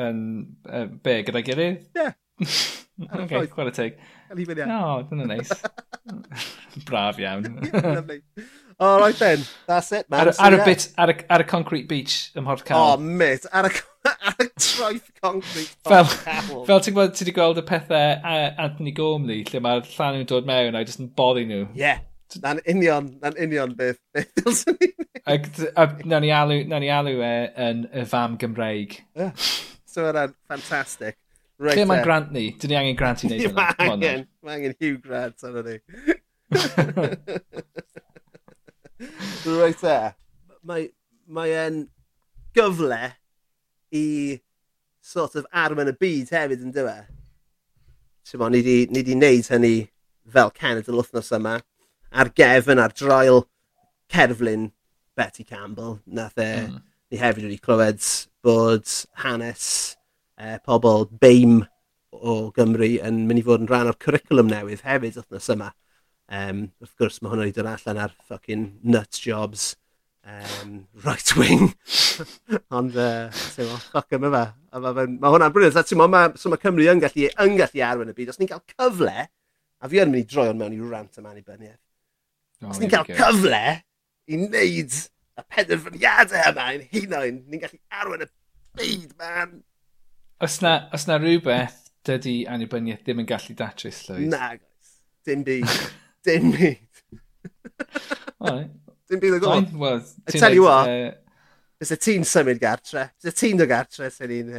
[0.00, 0.22] Yn
[0.64, 1.84] um, be, gyda gilydd?
[2.00, 2.14] Ie.
[3.02, 3.94] Okay, chwarae teg.
[4.30, 5.50] Eli fyny No, dyna neis.
[6.88, 7.48] Braf iawn.
[7.72, 8.20] Lovely.
[8.78, 10.28] All right then, that's it man.
[10.28, 10.64] Ar, so, ar, yeah.
[10.64, 12.94] bit, ar, ar y concrete beach ym Mhortcawl.
[12.94, 13.91] Oh, mate, ar y concrete
[14.28, 16.08] ar y troeth concrete fel,
[16.68, 18.22] fel ti'n gweld, ti wedi gweld y pethau
[18.62, 21.64] Anthony Gormley, lle mae'r llan nhw'n dod mewn a jyst yn boddi nhw.
[21.74, 22.02] Ie, yeah.
[22.44, 24.00] na'n union, na'n union beth.
[25.26, 25.50] Ac
[26.06, 27.34] nawn ni alw, nawn ni alw e
[27.66, 29.00] yn y fam Gymreig.
[29.18, 29.34] Yeah.
[29.88, 31.18] So yna'n ffantastig.
[31.62, 32.48] Right Lle mae'n grant ni?
[32.58, 33.66] Dyn ni angen grant i wneud hwnna.
[33.78, 35.76] Mae angen, mae angen Hugh Grant arno ni.
[39.46, 40.10] right there.
[40.66, 40.88] Mae,
[41.30, 41.76] mae en
[42.56, 43.02] gyfle
[43.92, 44.40] i
[45.02, 46.96] sort of arwen y byd hefyd yn dywe.
[48.26, 49.74] Tyfo, ni di, ni di wneud hynny
[50.32, 51.58] fel cenedl wythnos yma
[52.12, 53.44] ar gefn ar droel
[54.12, 54.70] cerflun
[55.16, 55.98] Betty Campbell.
[56.06, 56.78] Nath e, mm.
[57.12, 58.00] ni hefyd wedi clywed
[58.44, 58.88] bod
[59.24, 59.66] hanes
[60.38, 61.62] e, pobl beim
[62.12, 65.72] o Gymru yn mynd i fod yn rhan o'r cwricwlwm newydd hefyd wythnos yma.
[66.32, 69.72] Um, wrth gwrs mae hwnna wedi dod allan ar fucking nut jobs
[70.24, 71.74] um, right wing.
[72.76, 74.42] Ond, uh, ti'n mo, ffoc yma fe.
[74.72, 75.88] A ma, fe, ma hwnna'n briliant.
[75.88, 78.32] Ti'n mo, ma, so ma Cymru yn gallu, yn gallu arwen y byd.
[78.32, 79.26] Os ni'n cael cyfle,
[79.82, 81.80] a fi yn mynd i droi droion mewn i rant am annibyniaeth.
[82.62, 83.18] Oh, Os ni'n cael go.
[83.18, 83.62] cyfle
[84.30, 84.98] i wneud
[85.42, 88.30] y penderfyniadau yma yn hunain, ni'n gallu arwen y
[88.78, 89.56] byd, man.
[90.42, 94.30] Os na, os na rhywbeth, dydy annibyniaeth ddim yn gallu datrys, Llywys?
[94.30, 94.52] Na,
[95.26, 95.76] dim byd.
[96.26, 96.88] dim byd.
[98.42, 98.64] All.
[99.12, 101.12] Dim byd o yn Fine, Well, I tell you what, uh,
[101.82, 103.08] Bys y ti'n symud gartre?
[103.18, 104.50] Bys y ti'n dod gartre sy'n ni'n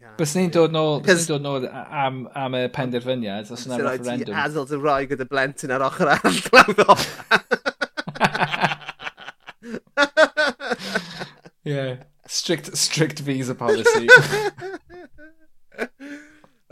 [0.00, 0.14] cael?
[0.16, 4.30] Bys ni'n dod nôl, bys ni'n dod nôl am, am y penderfyniad, os yna referendum.
[4.30, 6.96] Ti'n adl dy roi gyda blentyn ar ochr arall glaw
[11.64, 14.08] Yeah, strict, strict visa policy.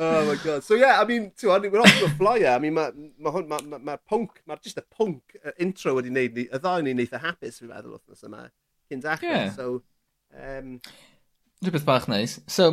[0.02, 0.64] Oh my god.
[0.64, 2.54] So yeah, I mean, ti'n we're off to a flyer.
[2.54, 6.08] I mean, mae ma, ma, ma, ma pwnc, mae just y pwnc uh, intro wedi
[6.08, 8.46] wneud ni, y ddau ni'n eitha hapus, fi'n meddwl, wrthnos yma,
[8.88, 9.28] cyn dachau.
[9.28, 9.50] Yeah.
[9.52, 9.82] So,
[10.32, 10.78] um...
[11.60, 12.38] Rhywbeth bach neis.
[12.48, 12.70] So,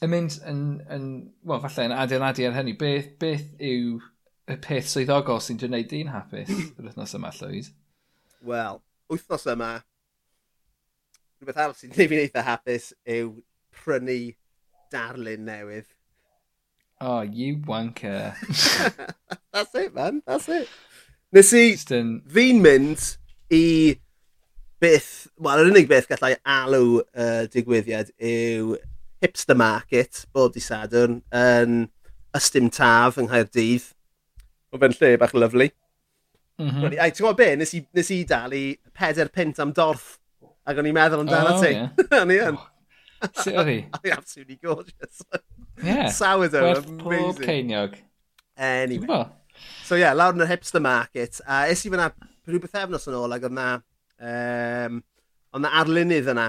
[0.00, 0.62] yn mynd yn,
[0.94, 1.04] yn
[1.44, 3.98] wel, falle yn adeiladu ar hynny, beth, beth yw
[4.48, 7.68] y peth swyddogol sy'n dwi'n gwneud di'n hapus yr wythnos yma, Llywyd?
[8.48, 8.80] Wel,
[9.12, 9.68] wythnos yma,
[11.36, 13.36] rhywbeth arall sy'n gwneud fi'n eitha hapus yw
[13.82, 14.18] prynu
[14.92, 15.86] darlun newydd.
[17.00, 18.34] Oh, you wanker.
[19.52, 20.22] That's it, man.
[20.26, 20.68] That's it.
[21.34, 22.20] Nes i, an...
[22.30, 23.02] fi'n mynd
[23.52, 23.64] i
[24.82, 28.76] beth, wel, yr unig beth gallai alw uh, digwyddiad yw
[29.24, 31.88] Hipster Market, bob di Sadwrn, yn
[32.36, 33.88] Ystym Taf yng Nghaerdydd.
[34.74, 35.70] O fe'n lle bach lyflu.
[36.60, 36.98] Mm -hmm.
[37.02, 37.48] Ai, ti'n gwybod be?
[37.58, 38.62] Nes i, nes i dalu
[38.94, 40.20] peder pint am dorth.
[40.64, 41.72] Ac o'n i'n meddwl amdano oh, ti.
[41.74, 41.90] Yeah.
[42.20, 42.58] o'n i yn.
[42.60, 42.68] Oh,
[43.32, 43.88] Sorry.
[44.12, 45.22] absolutely gorgeous.
[45.82, 46.08] yeah.
[46.08, 46.98] Sourdough, Gwerth amazing.
[46.98, 47.96] pob ceiniog.
[48.56, 49.26] Anyway.
[49.84, 51.40] So yeah, lawr yn yr hipster market.
[51.46, 52.10] A uh, es i fyna
[52.48, 53.68] rhywbeth efnos yn ôl ac oedd na,
[54.30, 55.00] um,
[55.54, 56.48] oedd na arlunydd yna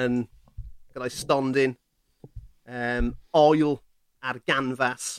[0.00, 0.22] yn
[0.94, 1.74] gyda'i stondin
[2.66, 3.76] um, oil
[4.22, 5.18] ar ganfas.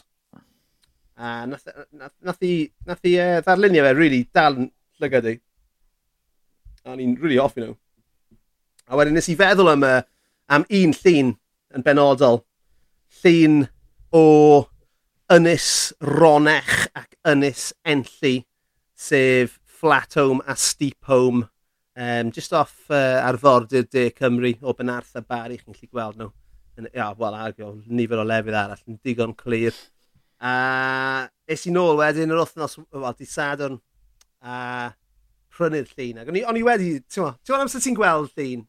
[1.21, 2.55] A nath, nath, nath i,
[2.87, 5.37] nath i uh, ddarlunio fe, really, dal yn llygad i.
[6.87, 7.77] A ni'n really off, you know.
[8.89, 10.07] A wedyn nes i feddwl am y uh,
[10.51, 11.31] am un llun
[11.71, 12.41] yn benodol.
[13.21, 13.63] Llun
[14.11, 14.25] o
[15.31, 18.41] Ynys Ronech ac Ynys Enlli,
[18.95, 21.47] sef Flat Home a Steep Home.
[21.95, 26.29] Um, just off uh, arfordir De Cymru o Benarth a Bari, chi'n gallu gweld nhw.
[26.29, 26.89] No.
[26.95, 29.75] Ia, wel, argio, nifer o lefydd arall yn digon clir.
[30.41, 33.77] A es i nôl wedyn yr wythnos, wel, di sadwn,
[34.41, 34.89] a
[35.53, 36.23] prynu'r llun.
[36.23, 38.63] Ac o'n i wedi, ti'n meddwl, ti'n meddwl amser ti'n gweld llun?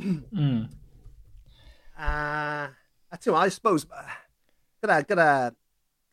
[0.00, 0.62] mm.
[1.98, 2.70] A,
[3.10, 3.86] a ti'n I suppose,
[4.82, 5.30] gyda, gyda,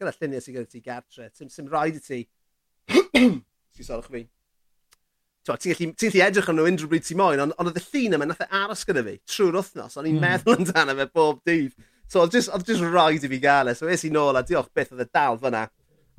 [0.01, 2.21] gyda lluniau sydd gyda ti gartre, ti'n sim rhaid i ti,
[2.89, 4.23] ti'n sorwch fi,
[5.45, 7.85] ti'n gallu, ti gallu edrych yn nhw unrhyw bryd ti'n moyn, ond on oedd y
[7.85, 10.25] llun yma nath e aros gyda fi trwy'r wythnos, o'n i'n mm.
[10.25, 11.75] meddwl amdano fe bob dydd.
[12.09, 14.45] So oedd just, oedd just rhaid i fi gael e, so es i nôl a
[14.45, 15.67] diolch beth oedd y dal fyna.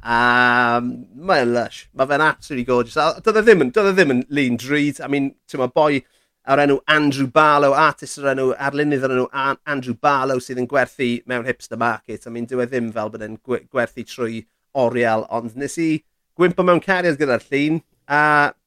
[0.06, 0.92] Um,
[1.26, 3.18] mae'n lush, mae fe'n absolutely gorgeous.
[3.26, 6.04] Doedd e ddim yn, doedd e ddim yn lean drud, I mean, ti'n ma boi,
[6.46, 9.26] o'r enw Andrew Barlow, artist o'r enw, arlunydd o'r enw
[9.66, 12.26] Andrew Barlow sydd yn gwerthu mewn hipster market.
[12.26, 14.44] I mean, dyw e ddim fel bod e'n gwerthu trwy
[14.76, 15.90] oriel, ond nes i
[16.38, 18.20] gwympo mewn cariad gyda'r llun, a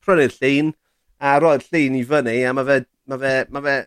[0.04, 0.74] prynu'r llun,
[1.22, 3.78] a roi'r llun i fyny, a mae fe, mae fe, mae fe,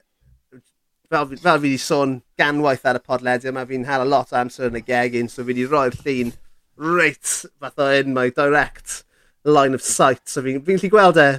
[1.13, 4.41] fel, fel fi wedi sôn ganwaith ar y podledio, mae fi'n hel a lot o
[4.41, 6.33] amser yn y gegin, so fi wedi roi'r llun
[6.81, 9.03] reit fath o un, mae direct
[9.45, 11.31] line of sight, so fi'n fi, gallu gweld e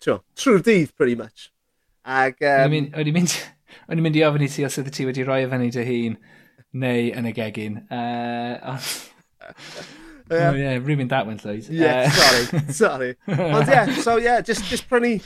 [0.00, 1.50] trwy'r dydd pretty much.
[2.04, 2.40] Ac...
[2.40, 3.38] Um, o'n i'n mynd, mynd,
[3.88, 6.20] mynd, mynd i ofyn i ti os ydy ti wedi rhoi fyny dy hun
[6.80, 7.82] neu yn y gegin.
[7.90, 8.76] Uh,
[10.30, 10.50] Oh, yeah.
[10.50, 11.66] Oh, yeah, ruined that one, Lloyd.
[11.68, 13.16] Yeah, uh, sorry, sorry.
[13.26, 15.20] Ond yeah, so yeah, just, just prynu,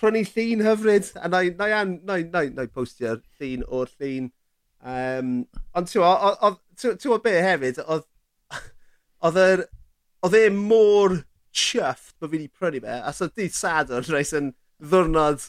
[0.00, 3.20] prynu llun hyfryd, a na i, na i, na i, na i, na i postio'r
[3.36, 4.30] llun o'r llun.
[4.80, 5.34] Um,
[5.76, 8.06] ond ti'n oedd, ti'n oedd be hefyd, oedd,
[9.28, 9.64] oedd yr,
[10.24, 11.18] oedd e mor
[11.52, 15.44] chuffed bod fi wedi prynu fe, a so dydd sadwr, reis yn ddwrnod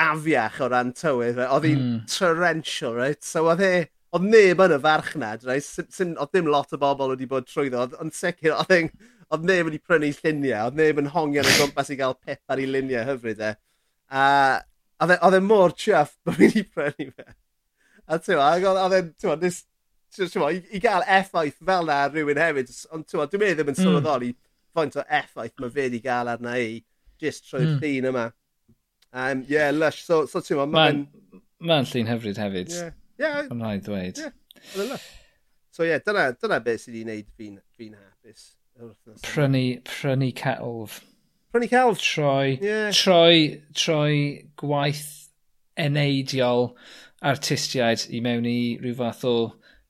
[0.00, 1.40] afiach o ran tywydd.
[1.44, 1.98] Oedd hi'n mm.
[2.10, 3.22] torrential, right?
[3.24, 3.74] So oedd e...
[4.14, 5.66] Oedd neb yn y farchnad, right?
[5.90, 7.88] Oedd dim lot o bobl wedi bod trwyddo.
[8.02, 8.90] Ond sicr, oedd e'n...
[9.34, 10.68] Oedd neb wedi prynu lluniau.
[10.68, 13.54] Oedd neb yn hongian y gwmpas i gael pip ar ei luniau hyfryd e.
[14.14, 14.24] A
[15.02, 17.28] oedd e, e mor chuff bod fi wedi prynu fe.
[18.06, 19.14] A ti'n oedd e'n...
[19.50, 19.54] E,
[20.14, 23.82] I gael effaith fel na rhywun hefyd, ond ti'n dwi'n meddwl e ddim yn hmm.
[23.82, 24.36] sylweddoli mm.
[24.76, 26.76] faint o effaith mae fe wedi gael arna i,
[27.22, 27.80] jyst trwy'r mm.
[27.82, 28.24] llun yma.
[29.14, 30.02] Um, yeah, lush.
[30.04, 30.66] So, so ti'n ma...
[30.66, 31.06] Mae'n
[31.62, 32.74] ma llun hyfryd hefyd.
[32.74, 32.90] Yeah.
[33.22, 33.42] Yeah.
[33.48, 34.18] Mae'n rhaid dweud.
[34.18, 34.34] Yeah.
[34.74, 34.98] E
[35.70, 38.44] so yeah, dyna, dyna beth sydd wedi'i gwneud fi'n fi hapus.
[39.22, 41.00] Prynu, prynu celf.
[41.54, 42.02] Prynu celf?
[42.02, 42.90] Troi, yeah.
[42.90, 44.16] troi, troi
[44.58, 45.06] gwaith
[45.78, 46.72] eneidiol
[47.24, 49.36] artistiaid i mewn i rhyw fath o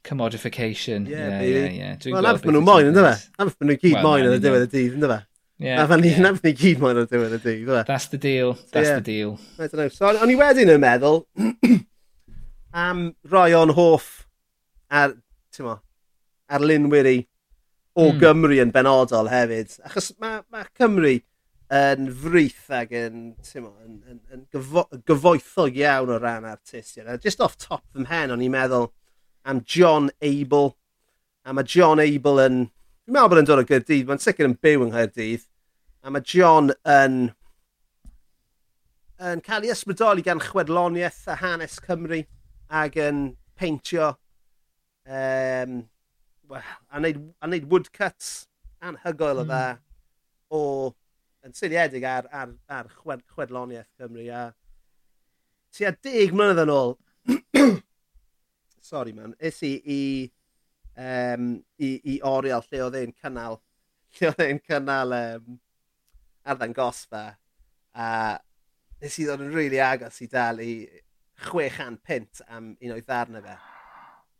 [0.05, 1.09] commodification.
[1.09, 2.13] Ie, yeah, ie, ie.
[2.13, 3.15] Wel, abys maen nhw'n moyn, ynddo fe?
[3.41, 5.21] Abys maen nhw'n gyd moyn yn y diwedd y dydd, ynddo fe?
[5.59, 6.39] Yeah, a fan ni yeah.
[6.43, 7.69] ni gyd mae'n ar diwedd y dydd.
[7.71, 7.83] E?
[7.87, 8.57] That's the deal.
[8.73, 8.99] That's yeah.
[8.99, 9.37] the deal.
[9.59, 9.89] I don't know.
[9.89, 11.23] So, o'n i wedyn yn meddwl
[12.87, 14.25] am roi o'n hoff
[14.91, 15.15] ar,
[15.55, 15.77] ti'n mo,
[16.51, 17.17] ar linwyr i
[17.95, 18.19] o mm.
[18.19, 19.79] Gymru yn benodol hefyd.
[19.87, 21.15] Achos mae ma Cymru
[21.75, 23.23] yn frith ac yn,
[23.63, 27.23] mo, yn, yn, yn gyfo gyfoethog iawn o ran artistiaid.
[27.23, 28.91] Just off top fy mhen, o'n i'n meddwl
[29.47, 30.75] am John Abel.
[31.47, 32.65] A mae John Abel yn
[33.05, 35.43] Dwi'n meddwl bod yn dod o Gyrdydd, mae'n sicr yn byw yng Nghaerdydd.
[36.01, 37.17] A mae John yn,
[39.29, 42.23] yn cael ei ysbrydoli gan chwedloniaeth a hanes Cymru
[42.81, 43.19] ac yn
[43.61, 44.07] peintio
[45.05, 45.75] um,
[46.49, 48.31] well, a, wneud, a wneud woodcuts
[48.81, 49.53] anhygoel o hmm.
[49.53, 49.83] dda mm.
[50.57, 50.63] o
[51.45, 54.47] yn syniedig ar, ar, ar chwed, chwedloniaeth Cymru a
[55.77, 56.97] tua deg mlynedd yn ôl
[58.95, 60.01] sorry man, is i i
[60.97, 63.61] um, i, i oriel lle oedd e'n cynnal
[64.19, 65.61] lle oedd e'n cynnal um,
[66.45, 67.37] ardan gosfa e,
[67.95, 68.09] a
[69.03, 70.75] nes i ddod yn rili really agos i dal i
[71.45, 73.57] 600 pint am un o'i ddarna fe.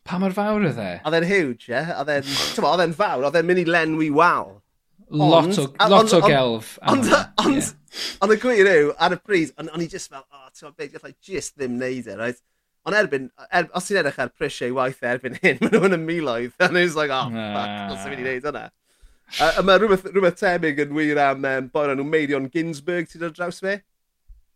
[0.05, 0.91] Pa mor fawr oedd e?
[1.05, 1.75] Oedd e'n huge, ie?
[1.75, 1.95] Yeah?
[2.01, 4.59] Oedd e'n fawr, oedd e'n mynd i lenwi wal.
[5.15, 6.77] Lot o, lot o gelf.
[6.89, 10.93] Ond y gwir yw, ar y bryd, o'n i just fel, oh, ti'n meddwl, beth,
[10.97, 12.41] gallai just ddim neud e, right?
[12.85, 16.57] Ond erbyn, er, os ti'n edrych ar prisiau waith erbyn hyn, maen nhw'n y miloedd.
[16.65, 18.65] And it's like, oh, fuck, os i'n mynd i wneud hwnna.
[19.41, 23.39] A, mae rhywbeth, rhywbeth tebyg yn wir am um, boer nhw Meirion Ginsberg, ti'n dod
[23.39, 23.79] draws fe?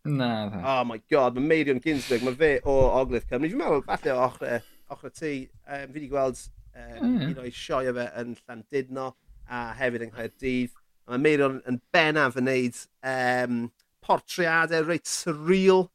[0.05, 0.61] Na, dda.
[0.61, 3.49] Oh my god, mae Meirion Ginsberg, mae fe o Ogledd Cymru.
[3.49, 4.61] Fi'n meddwl, falle ochr ochre,
[4.93, 5.33] ochre ti,
[5.65, 7.19] um, fi wedi gweld um, mm.
[7.31, 9.09] un o'i sioe fe yn Llandudno
[9.49, 10.77] a hefyd yng Nghaerdydd.
[11.09, 13.63] Mae Meirion yn bennaf yn neud um,
[14.05, 15.87] portreadau reit surreal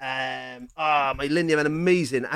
[0.00, 2.26] Um, oh, mae luniau fe'n amazing.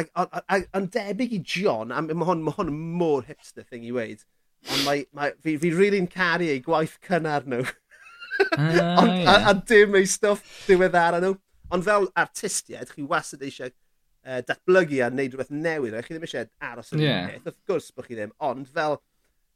[0.76, 4.26] Yn debyg i John, a mae hon, ma hon mor hipster thing i weid,
[4.68, 7.64] ond mae, mae, fi, fi really'n caru ei gwaith cynnar nhw.
[8.58, 9.30] ond, yeah.
[9.30, 11.38] a, a dim ei stwff diweddara nhw.
[11.72, 15.96] Ond fel artistiaid, chi wastad eisiau uh, datblygu a wneud rhywbeth newydd.
[16.04, 17.30] Chi ddim eisiau aros yn yeah.
[17.32, 18.34] peth, wrth gwrs bod chi ddim.
[18.44, 18.98] Ond fel,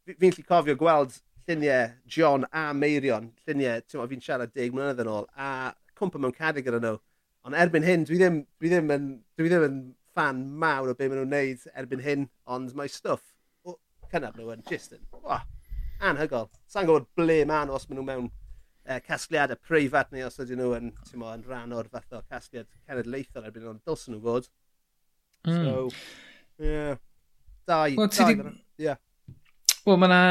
[0.08, 5.12] fi'n lli cofio gweld lluniau John a Meirion, lluniau, ti'n fi'n siarad deg mlynedd yn
[5.12, 6.96] ôl, a cwmpa mewn cadig gyda nhw.
[7.48, 9.04] Ond erbyn hyn, dwi ddim, dwi ddim, yn,
[9.40, 9.76] dwi ddim yn
[10.18, 13.24] fan mawr o be maen nhw'n neud erbyn hyn, ond mae stwff
[14.12, 15.40] cynnar nhw yn just yn oh,
[16.04, 16.50] anhygol.
[16.68, 20.36] Sa'n gwybod ble maen nhw os maen nhw mewn e, uh, casgliadau preifat neu os
[20.44, 24.22] ydyn nhw yn, mo, yn rhan o'r fath o casgliad cenedlaethol erbyn nhw'n dylsyn nhw
[24.26, 24.50] fod.
[25.48, 25.64] Mm.
[25.64, 25.88] So,
[26.60, 27.00] yeah.
[27.68, 28.84] Dau, well, dau, di...
[28.84, 29.00] yeah.
[29.86, 30.22] Wel, mae yna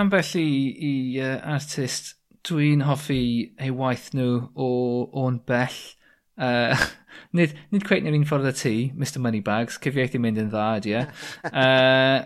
[0.00, 0.48] ambell i,
[0.80, 2.14] i uh, artist
[2.48, 3.20] dwi'n hoffi
[3.60, 4.72] eu waith nhw o,
[5.26, 5.80] o'n bell.
[6.38, 6.74] Uh,
[7.36, 10.94] nid, nid cweit ni'r un ffordd y ti, Mr Moneybags, cyfieithu mynd yn dda ydy
[11.00, 11.04] e.
[11.64, 12.18] uh,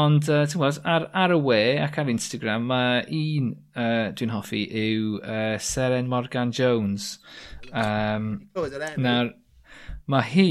[0.00, 4.32] ond, uh, ti'n gwybod, ar, ar y we ac ar Instagram, mae un uh, dwi'n
[4.32, 7.12] hoffi yw uh, Seren Morgan Jones.
[7.70, 8.32] Um,
[8.98, 9.34] nawr,
[10.10, 10.50] mae hi,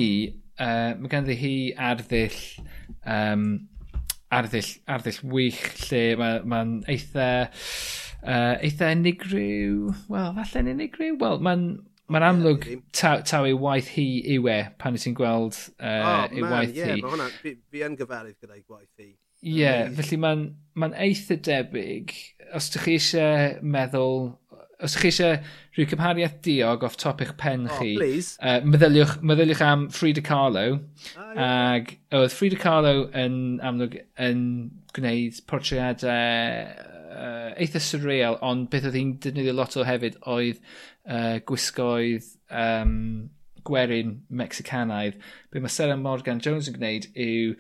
[0.60, 1.56] uh, mae ganddi hi
[1.90, 2.40] arddill,
[3.08, 3.50] um,
[4.32, 7.30] arddill, arddill wych lle mae'n ma eitha,
[8.22, 11.70] uh, eitha unigryw, wel, falle'n unigryw, wel, mae'n
[12.10, 16.24] Mae'n amlwg taw, taw ei waith hi yw e pan wyt ti'n gweld uh, oh,
[16.34, 17.04] ei waith yeah, hi.
[17.06, 19.12] O, man, ie, fi yn gyfarwydd gyda'i gwaith hi.
[19.40, 20.44] Ie, yeah, felly mae'n
[20.82, 22.16] ma eitha debyg.
[22.58, 24.32] Os ydych chi eisiau meddwl...
[24.80, 25.38] Os ydych chi eisiau
[25.78, 27.94] rhyw cymhariaeth diog off top eich pen oh, chi...
[27.94, 28.34] Oh, please.
[28.42, 30.66] Uh, meddyliwch, meddyliwch am Frida Kahlo.
[31.14, 31.48] Ah, yeah.
[31.78, 34.44] Ag oedd Frida Kahlo yn amlwg yn
[34.98, 36.89] gwneud portreadau
[37.20, 43.30] uh, eitha surreal, ond beth oedd hi'n defnyddio lot o hefyd oedd uh, gwisgoedd um,
[43.68, 45.20] gwerin Mexicanaidd.
[45.52, 47.56] Be mae Sarah Morgan Jones yn gwneud yw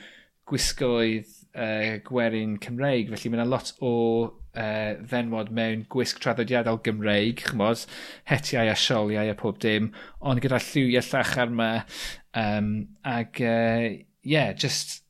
[0.49, 3.93] gwisgoedd uh, gwerin Cymreig, felly mae yna lot o
[4.25, 7.85] uh, fenwod mewn gwisg traddodiadol Gymreig, chymod,
[8.31, 11.69] hetiau a sioliau a pob dim, ond gyda lliwiau llachar yma,
[12.39, 12.73] um,
[13.05, 13.85] ac, uh,
[14.25, 15.03] yeah, just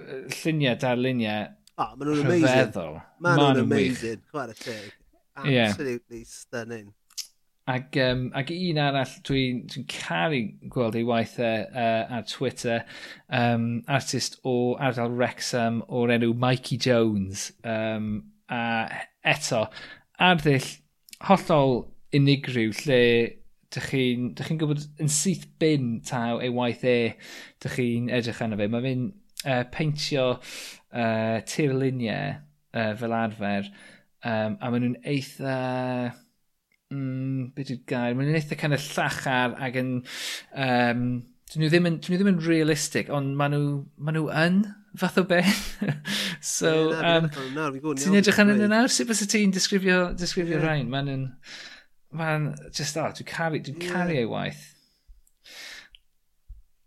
[0.00, 1.50] lluniau dar luniau
[1.80, 2.96] Oh, maen nhw'n amazing.
[3.24, 4.24] Maen nhw'n amazing.
[4.28, 4.88] Chwer y teg.
[5.40, 6.28] Absolutely yeah.
[6.28, 6.90] stunning.
[7.70, 10.40] Ag, um, ag un arall dwi'n dwi, dwi caru
[10.74, 12.82] gweld ei waithau uh, ar Twitter,
[13.38, 17.46] um, artist o ardal Wrexham o'r enw Mikey Jones.
[17.64, 18.10] Um,
[18.50, 18.60] a
[19.32, 19.62] eto,
[20.20, 20.66] arddull
[21.30, 21.76] hollol
[22.16, 23.02] unigryw lle
[23.70, 26.98] dych chi'n chi gwybod yn syth bin taw ei waith e,
[27.62, 28.68] dych chi'n edrych arno fe.
[28.68, 29.08] Mae fe'n
[29.46, 30.26] uh, peintio
[30.92, 32.34] uh, tirluniau
[32.74, 33.70] uh, fel arfer,
[34.24, 35.54] um, a maen nhw'n eitha...
[36.90, 38.16] Mm, beth yw'r gair?
[38.16, 39.92] Maen nhw'n eitha kind of llachar ac yn...
[40.54, 41.04] Um,
[41.50, 44.60] dyn nhw ddim yn, dyn nhw ddim yn realistic, ond maen nhw, maen nhw yn
[44.98, 45.62] fath o beth.
[46.56, 48.92] so, um, ti'n edrych yn yna nawr?
[48.92, 50.66] Sut bys ti'n disgrifio, disgrifio yeah.
[50.66, 50.90] rhain?
[50.92, 51.26] Maen nhw'n...
[52.18, 53.94] Maen just, oh, dwi'n caru, dwi'n yeah.
[53.94, 54.64] caru ei waith.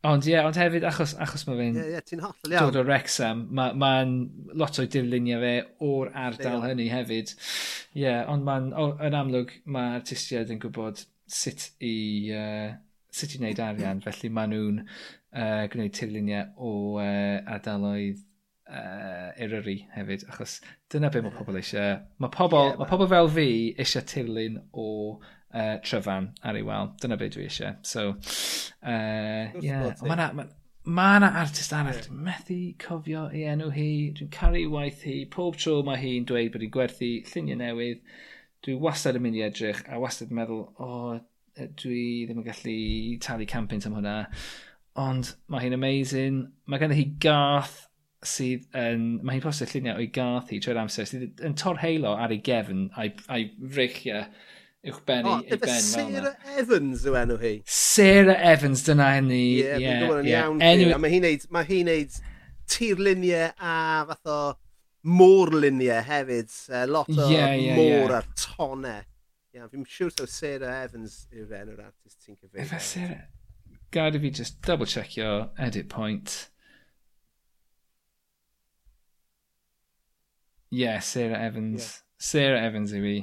[0.04, 1.78] Ond ie, yeah, ond hefyd achos, achos mae fe'n...
[1.78, 2.66] Ie, yeah, yeah, ti'n hollol iawn.
[2.68, 3.92] ...dod o Wrexham, mae'n ma,
[4.60, 5.54] lot o'i dirluniau fe
[5.88, 6.66] o'r ardal Leon.
[6.74, 7.32] hynny hefyd.
[7.32, 8.68] Ie, yeah, ond mae'n,
[9.08, 11.96] yn amlwg, mae artistiaid yn gwybod sut i,
[12.36, 12.74] uh,
[13.16, 14.06] sut i wneud arian, mm.
[14.10, 18.20] felly maen nhw'n uh, gwneud tirluniau o uh, ardaloedd
[18.68, 20.58] uh, Eryri hefyd, achos
[20.92, 22.02] dyna be mae pobl eisiau.
[22.20, 23.48] Mae pobl, yeah, ma pobl fel fi
[23.80, 24.88] eisiau tirlun o
[25.54, 26.92] uh, tryfan ar ei wal.
[27.02, 27.78] Dyna beth dwi eisiau.
[27.86, 29.94] So, uh, yeah.
[30.02, 30.48] Mae yna ma,
[30.86, 31.96] ma artist arall.
[31.96, 32.10] Yeah.
[32.10, 33.90] Dwi'n methu cofio ei enw hi.
[34.18, 35.24] Dwi'n caru waith hi.
[35.32, 38.04] Pob tro mae hi'n dweud bod hi'n gwerthu lluniau newydd.
[38.64, 41.16] Dwi wastad yn mynd i edrych a wastad yn meddwl, o, oh,
[41.82, 42.78] dwi ddim yn gallu
[43.24, 44.20] talu campynt am hwnna.
[45.04, 46.46] Ond mae hi'n amazing.
[46.70, 47.82] Mae gennych hi gath
[48.24, 49.20] sydd yn...
[49.20, 52.86] Mae hi'n postio lluniau o'i gath hi trwy'r amser sydd yn torheilo ar ei gefn
[52.96, 54.24] a'i, ai, ai
[54.84, 55.80] uwchbenni oh, i ben.
[55.82, 57.54] Sarah Evans yw enw hi.
[57.66, 59.40] Sarah Evans, dyna hynny.
[59.40, 60.34] Ie, yeah, yeah, yeah.
[60.34, 60.62] iawn.
[60.62, 61.00] Anyway.
[61.00, 62.18] Mae hi'n neud, mae hi neud
[62.74, 63.76] tirluniau a
[64.10, 64.40] fath o
[65.08, 66.52] môrluniau hefyd.
[66.70, 68.18] Uh, lot o yeah, yeah, môr yeah.
[68.20, 69.06] ar tonau.
[69.54, 72.66] Iawn, fi'n siŵr sure, so Sarah Evans yw'r enw'r artist ti'n cyfeirio.
[72.66, 73.22] Efe Sarah...
[73.94, 76.50] Gad i fi just double checkio edit point.
[80.74, 81.84] Yeah, Sarah Evans.
[81.84, 82.00] Yeah.
[82.18, 83.18] Sarah Evans yw i.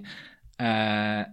[0.61, 1.25] Uh,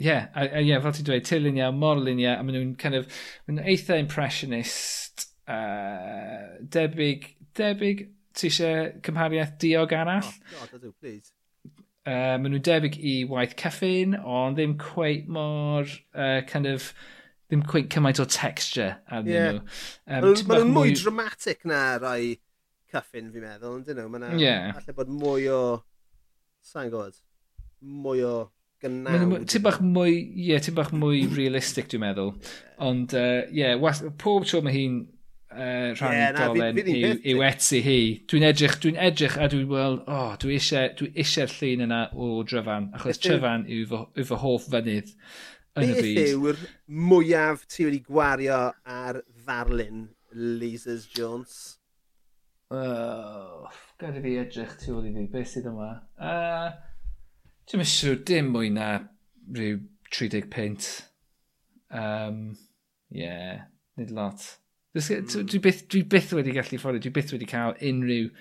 [0.00, 3.20] yeah, a, a, yeah, fel ti'n dweud, tirluniau, mor luniau, a maen nhw'n kind of,
[3.44, 7.26] maen nhw'n eitha impressionist, uh, debyg,
[7.58, 10.24] debyg, ti eisiau cymhariaeth diog arall?
[10.24, 11.34] Oh, God, ydw, please.
[12.08, 16.94] Uh, maen nhw'n debyg i waith cyffin, ond ddim cweit mor, uh, kind of,
[17.50, 19.50] ddim cweit cymaint o texture arnyn yeah.
[19.58, 19.66] nhw.
[20.06, 22.38] Um, maen nhw'n mwy dramatic na rai
[22.88, 24.72] cyffin, fi'n meddwl, ond dyn nhw, maen nhw'n yeah.
[24.80, 25.60] allai bod mwy o,
[26.72, 27.20] sa'n gwybod,
[28.00, 28.32] mwy o
[28.84, 29.46] gynnawd.
[29.50, 32.34] Ti'n bach mwy, ie, yeah, ti'n bach mwy realistic dwi'n meddwl.
[32.82, 35.00] Ond, ie, uh, yeah, pob tro mae hi'n
[35.50, 38.00] uh, rhan yeah, dolen yw, etsi hi.
[38.30, 42.32] Dwi'n edrych, dwi'n edrych a dwi'n gweld, oh, dwi eisiau, dwi eisiau'r llun yna o
[42.46, 45.12] Dryfan, achos tryfan yw fy, yw fy hoff fynydd
[45.80, 46.14] yn y byd.
[46.20, 46.62] Beth yw'r
[47.10, 51.58] mwyaf ti wedi gwario ar ddarlun Lizers Jones?
[52.70, 53.66] Oh,
[53.98, 55.90] gada fi edrych tu ôl i fi, beth sydd yma?
[56.22, 56.70] Uh,
[57.70, 58.86] Dwi'n siŵr dim mwy na
[59.54, 59.76] rhyw
[60.10, 60.86] 30 pint.
[61.94, 62.56] Um,
[63.14, 63.60] yeah,
[63.96, 64.42] nid lot.
[64.90, 68.32] Dwi, dwi, byth, dwi byth wedi gallu fforddio, dwi byth wedi cael unrhyw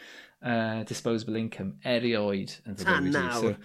[0.42, 3.60] uh, disposable income erioed yn fy bywyd.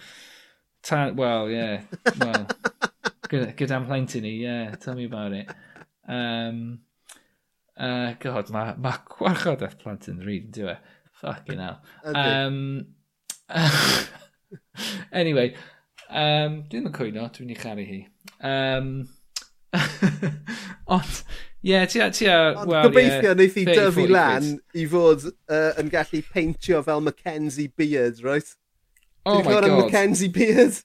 [0.85, 1.81] So, well, yeah,
[2.19, 2.45] well,
[3.31, 5.49] gyda'm plentyn ni, yeah, tell me about it.
[6.07, 6.81] Um,
[7.75, 10.77] uh, God, mae ma gwarchod plant yn ryd, dwi'n e?
[11.23, 11.81] Fucking hell.
[12.13, 12.61] Um,
[15.21, 15.53] anyway,
[16.09, 18.01] um, dwi ddim yn cwyno, dwi'n ei charu hi.
[18.45, 18.89] Um,
[20.95, 21.21] ond,
[21.65, 25.71] ie, ti a, ti a, wel, Gobeithio yeah, wneud i dyfu lan i fod uh,
[25.81, 28.55] yn gallu peintio fel Mackenzie Beard, right?
[29.25, 29.85] Oh Did my god.
[29.85, 30.83] Mackenzie Beard?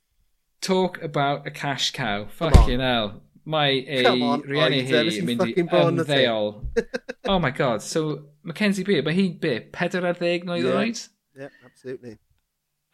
[0.61, 2.27] Talk about a cash cow.
[2.29, 3.21] Fucking hell.
[3.51, 5.13] Mae ei rieni hi e?
[5.19, 6.51] yn mynd i ymddeol.
[7.33, 10.77] oh my god, so Mackenzie Beard, mae hi'n be, 40 no yeah.
[10.77, 11.01] oed?
[11.37, 12.19] Yeah, absolutely.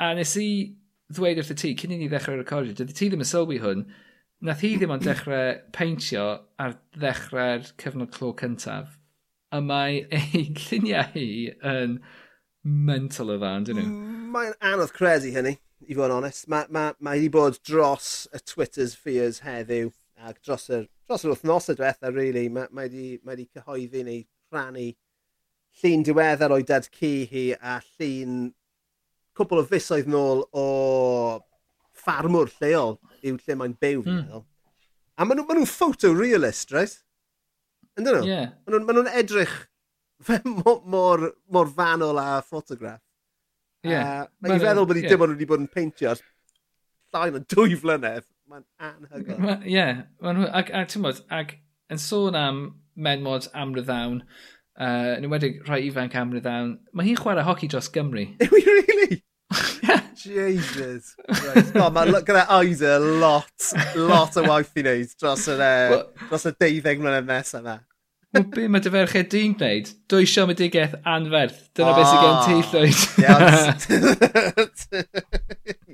[0.03, 0.49] A nes i
[1.13, 3.85] ddweud wrth y ti, cyn i ni ddechrau recordio, dydy ti ddim yn sylwi hwn,
[4.45, 6.27] nath hi ddim ond dechrau peintio
[6.61, 8.99] ar ddechrau'r cyfnod clo cyntaf.
[9.55, 11.29] A mae ei lluniau hi
[11.71, 12.01] yn
[12.67, 13.87] mental o dda, dyn nhw?
[13.87, 15.55] Mm, mae'n anodd credu hynny,
[15.87, 16.49] i fod yn onest.
[16.53, 19.95] Mae ma, ma wedi bod dros y Twitter's fears heddiw,
[20.29, 22.51] ac dros yr, dros yr wythnosau diwetha, really.
[22.53, 24.23] Mae wedi ma, wedi ma cyhoeddi neu
[24.53, 24.91] rhannu
[25.81, 28.39] llun diweddar o'i dad ci hi a llun
[29.37, 30.67] cwbl o fusoedd nôl o
[31.97, 34.23] ffarmwr lleol yw lle mae'n byw fi'n mm.
[34.27, 34.47] meddwl.
[35.17, 36.99] A maen nhw'n ma nhw photorealist, reis?
[36.99, 37.03] Right?
[37.97, 38.29] Ydyn nhw?
[38.29, 38.45] Ie.
[38.67, 39.57] Maen nhw'n ma nhw edrych
[40.45, 43.03] mor, mor, mor fanol a ffotograff.
[43.87, 44.25] Yeah.
[44.25, 45.13] Uh, mae'n feddwl bod i yeah.
[45.15, 46.23] dim ond wedi bod yn peintio ar
[47.15, 48.27] llai na dwy flynedd.
[48.51, 49.37] Mae'n anhygoel.
[49.37, 49.45] Ie.
[49.45, 50.03] Ma, yeah.
[50.23, 50.97] Ma, ac, ac,
[51.35, 51.57] ac,
[51.93, 52.61] yn sôn am
[52.97, 54.23] menmod amryddawn,
[54.77, 58.27] uh, yn ymwedig rhai ifanc amryddawn, mae hi'n chwarae hoci dros Gymru.
[58.47, 59.23] Yw i really?
[60.17, 61.15] Jesus.
[61.29, 61.73] Right.
[61.75, 66.09] God, mae gyda Isa e lot, lot o waith i wneud dros y, e, well,
[66.27, 67.77] dros y deuddeg mlynedd nesaf yma.
[68.35, 69.87] Wel, be mae dy ferched di'n gwneud?
[70.11, 71.61] Dwy siomedigaeth anferth.
[71.79, 73.01] Dyna oh, beth sy'n gen ti, Llwyd.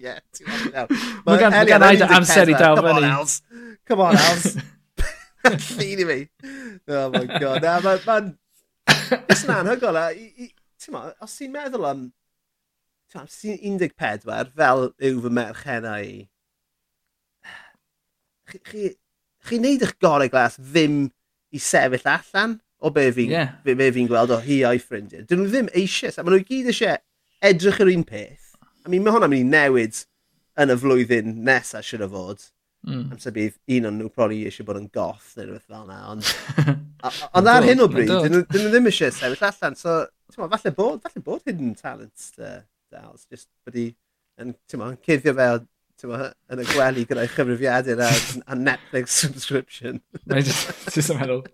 [0.01, 0.89] Ie, ti'n gwybod.
[1.27, 2.89] Mae gan, gan Aida amser i dal fyny.
[2.89, 3.35] Come on, Els.
[3.91, 4.47] Come on, Els.
[5.43, 6.21] Llun i mi.
[6.89, 7.61] Oh my god.
[7.67, 8.17] Mae'n ma, ma
[9.33, 10.01] Ys'n anhygoel.
[11.23, 12.05] Os ti'n meddwl am...
[13.21, 16.23] Os ti'n 14 fel yw fy merchenau i,
[18.53, 18.93] chi'n chi,
[19.47, 21.11] chi neud eich gorau glas ddim
[21.53, 23.53] i sefyll allan o be fi'n yeah.
[23.65, 25.27] be, be fi gweld o hi a'i ffrindiau.
[25.29, 26.99] Dyn nhw ddim eisiau, a maen nhw gyd eisiau
[27.51, 28.49] edrych yr un peth.
[28.87, 30.03] I mean, mae hwnna'n mynd i newid
[30.63, 32.49] yn y flwyddyn nesaf, siwr o fod.
[32.83, 33.13] Mm.
[33.15, 35.99] Amser bydd un o'n nhw probably eisiau bod yn goth neu rhywbeth fel yna.
[36.11, 36.31] Ond,
[37.39, 39.79] ond ar hyn o bryd, dyn nhw ddim eisiau sefyll allan.
[39.79, 40.01] So,
[40.41, 42.59] ma, falle bod, falle bod hidden talent uh,
[42.93, 43.93] Dals, just wedi
[44.43, 45.49] yn, ma, yn cuddio fe
[46.11, 46.21] ma,
[46.51, 48.11] yn y gwely gyda'i chyfrifiadur a,
[48.51, 50.03] a Netflix subscription.
[50.27, 51.45] Mae'n just yn meddwl,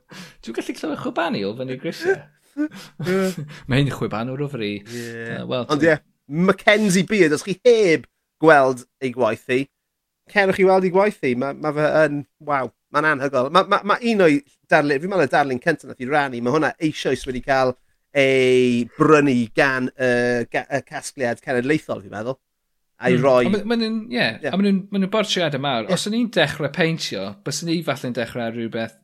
[0.41, 2.19] dwi'n gallu clywed chwbani o fyny grisiau.
[3.69, 4.79] Mae hyn chwiban o'r ofri.
[4.89, 5.43] Yeah.
[5.43, 5.99] Uh, well, Ond ie,
[6.49, 8.09] Mackenzie Beard, os chi heb
[8.43, 9.67] gweld ei gwaith hi,
[10.33, 11.35] cerwch i weld ei gwaith hi.
[11.39, 13.53] Mae ma fe yn, waw, mae'n anhygol.
[13.55, 16.57] Mae ma, ma un o'i darlun, fi'n meddwl y darlun cyntaf nath i rannu, mae
[16.57, 17.75] hwnna eisoes wedi cael
[18.19, 22.39] ei brynu gan y uh, uh, casgliad cenedlaethol, fi'n meddwl.
[22.99, 23.23] A'i mm.
[23.23, 23.43] roi...
[23.47, 24.57] Ie, maen nhw'n yeah, yeah.
[24.91, 25.85] ma bortriadau mawr.
[25.87, 25.95] Yeah.
[25.95, 28.97] Os o'n i'n dechrau peintio, bys o'n i falle'n dechrau rhywbeth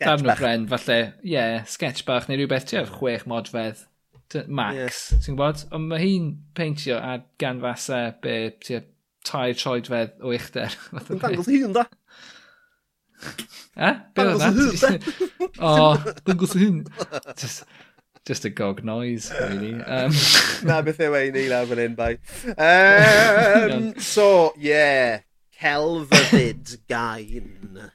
[0.00, 3.82] darn o bren, falle, ie, yeah, sketch bach neu rhywbeth, ti'n chwech modfedd
[4.48, 5.20] max, yeah.
[5.20, 5.66] ti'n gwybod?
[5.76, 8.88] Ond mae hi'n peintio ar ganfasau be, ti'n
[9.26, 10.74] tair troedfedd o uchder.
[11.12, 11.86] Yn dangos hun, da?
[13.76, 13.92] E?
[14.14, 14.50] Be oedd na?
[15.68, 15.96] O,
[16.26, 16.84] dangos hun.
[17.38, 17.64] Just,
[18.26, 19.74] just a gog noise, really.
[19.74, 20.14] Um...
[20.68, 22.16] na, beth yw ei ni lawr fan hyn, bai.
[22.56, 25.22] Um, so, yeah.
[25.62, 27.90] Celfyddyd gain.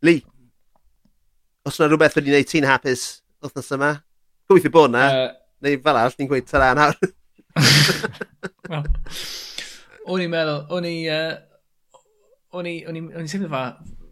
[0.00, 0.22] Lee,
[1.68, 3.02] os yna rhywbeth wedi gwneud ti'n hapus
[3.44, 3.90] wythnos yma?
[4.48, 5.02] Gobeithio bod na.
[5.10, 6.96] Uh, neu fel arall ni'n gweud tyra nawr.
[8.70, 8.86] well,
[10.06, 12.02] o'n i'n meddwl, o'n i, uh,
[12.56, 13.64] o'n i, o'n i, o'n i'n teimlo fa,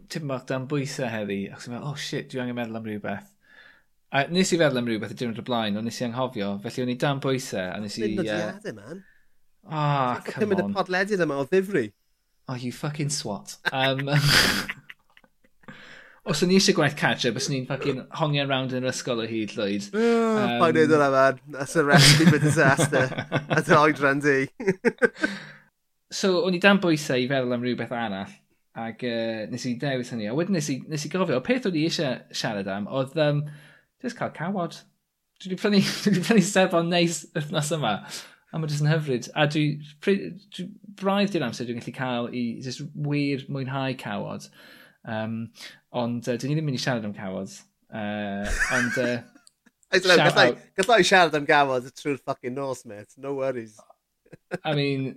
[0.09, 3.29] tipyn bach dan bwysau heddi, ac o'n meddwl, oh shit, dwi angen meddwl am rhywbeth.
[4.09, 6.85] A nes i feddwl am rhywbeth y diwrnod o blaen, ond nes i anghofio, felly
[6.85, 8.05] o'n i dan bwysau, a nes i...
[8.05, 9.05] Nid o diadau, man.
[9.69, 10.55] Ah, oh, come on.
[10.55, 11.89] Pymyd y podledydd yma o ddifri.
[12.49, 13.57] Oh, you fucking swat.
[13.71, 14.09] Um,
[16.29, 19.25] os o'n i eisiau gwaith catch-up, os ni'n ffacin hongian round yn yr ysgol o
[19.29, 19.87] hyd, Lloyd.
[19.97, 20.61] Oh, um...
[20.75, 21.39] neud hwnna, man.
[21.55, 23.07] That's a recipe for disaster.
[23.31, 24.43] A an oedran di.
[26.19, 28.35] so, o'n i dan bwysau i feddwl am rhywbeth arall,
[28.77, 30.29] ac uh, nes i dewis hynny.
[30.29, 33.17] A wedyn nes i, nes i gofio, o peth o'n i eisiau siarad am, oedd
[33.25, 33.43] um,
[34.05, 34.77] just cael cawod.
[35.39, 37.95] Dwi wedi prynu, dwi wedi prynu sebon neis wythnos yma.
[38.49, 39.33] A mae jyst yn hyfryd.
[39.37, 40.69] A dwi, dwi
[40.99, 44.49] braidd di'r amser dwi'n gallu cael i just wir mwynhau cawod.
[45.09, 45.49] Um,
[45.97, 47.59] Ond uh, dyn ni ddim mynd i siarad am cawod.
[47.89, 49.03] Uh, ond...
[49.89, 51.05] Uh, Gallai out...
[51.09, 53.09] siarad am gawod trwy'r fucking nos, mate.
[53.17, 53.73] No worries.
[54.63, 55.15] I mean,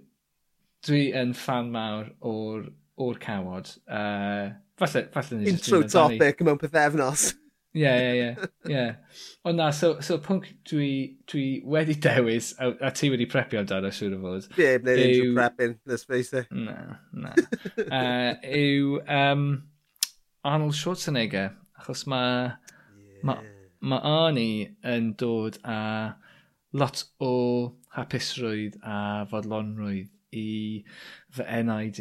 [0.86, 3.68] dwi yn fan mawr o'r, or cawod.
[3.84, 7.34] Uh, falle, falle nes Intro topic mewn pethefnos.
[7.74, 8.30] Ie, ie,
[8.74, 8.86] ie.
[9.48, 10.90] Ond na, so, so pwnc dwi,
[11.30, 14.48] dwi wedi dewis, a, a ti wedi prepio amdano, siŵr o fod.
[14.58, 15.12] Ie, yeah, wneud yw...
[15.12, 16.50] intro prepping, let's face it.
[16.52, 17.32] Na, na.
[17.86, 19.46] uh, yw, um,
[20.44, 23.22] Arnold Schwarzenegger, achos mae yeah.
[23.22, 23.36] ma,
[23.80, 25.78] ma Arnie yn dod â
[26.72, 27.34] lot o
[27.94, 28.98] hapusrwydd a
[29.30, 30.48] fodlonrwydd i
[31.36, 32.00] fy NID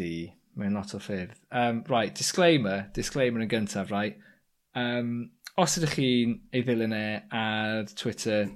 [0.57, 1.35] mewn lot o ffyrdd.
[1.51, 4.17] Um, right, disclaimer, disclaimer yn gyntaf, right.
[4.75, 8.49] Um, os ydych chi'n ei ddilyn e ar Twitter,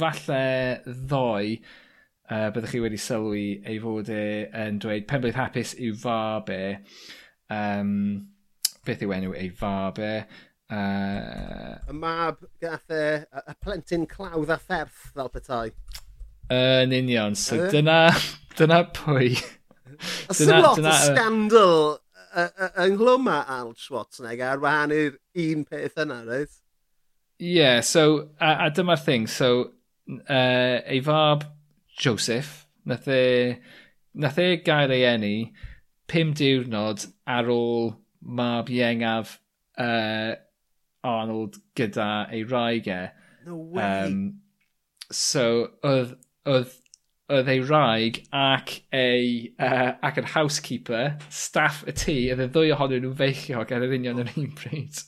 [0.00, 0.42] falle
[0.86, 4.24] ddoe uh, byddwch chi wedi sylwi ei fod e
[4.64, 6.60] yn dweud pen blwydd hapus yw fa be.
[7.50, 7.94] Um,
[8.86, 10.14] beth yw enw ei fab e.
[10.70, 15.70] Uh, y mab gath e, y plentyn clawdd a fferth fel petai.
[16.50, 17.70] Uh, yn union, so uh.
[17.72, 17.98] dyna,
[18.58, 19.34] dyna pwy.
[20.30, 21.82] Oes sy'n lot dyna, o scandal
[22.30, 26.52] yng nghlwm a Arnold Schwarzenegger ar wahan i'r un peth yna, reit?
[27.40, 29.72] Ie, yeah, so, a, a dyma'r thing, so,
[30.28, 31.46] uh, ei fab
[31.98, 33.58] Joseph, nath e,
[34.14, 35.34] nath e gael ei eni
[36.10, 37.90] pum diwrnod ar ôl
[38.20, 39.38] mab iengaf
[39.80, 40.34] uh,
[41.06, 43.00] Arnold gyda ei wraig e.
[43.46, 44.06] No way!
[44.06, 44.40] Um,
[45.10, 46.74] so, oedd, oedd,
[47.30, 52.74] oedd ei wraig ac ei, uh, ac yr housekeeper, staff y tŷ, oedd y ddwy
[52.76, 54.26] ohonyn nhw'n feichiog ar yr union oh.
[54.26, 55.00] yr un pryd.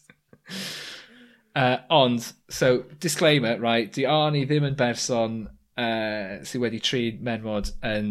[1.57, 5.43] uh, ond, so, disclaimer, right, di Arnie ddim yn berson
[5.77, 8.09] uh, sydd wedi trin menwod yn,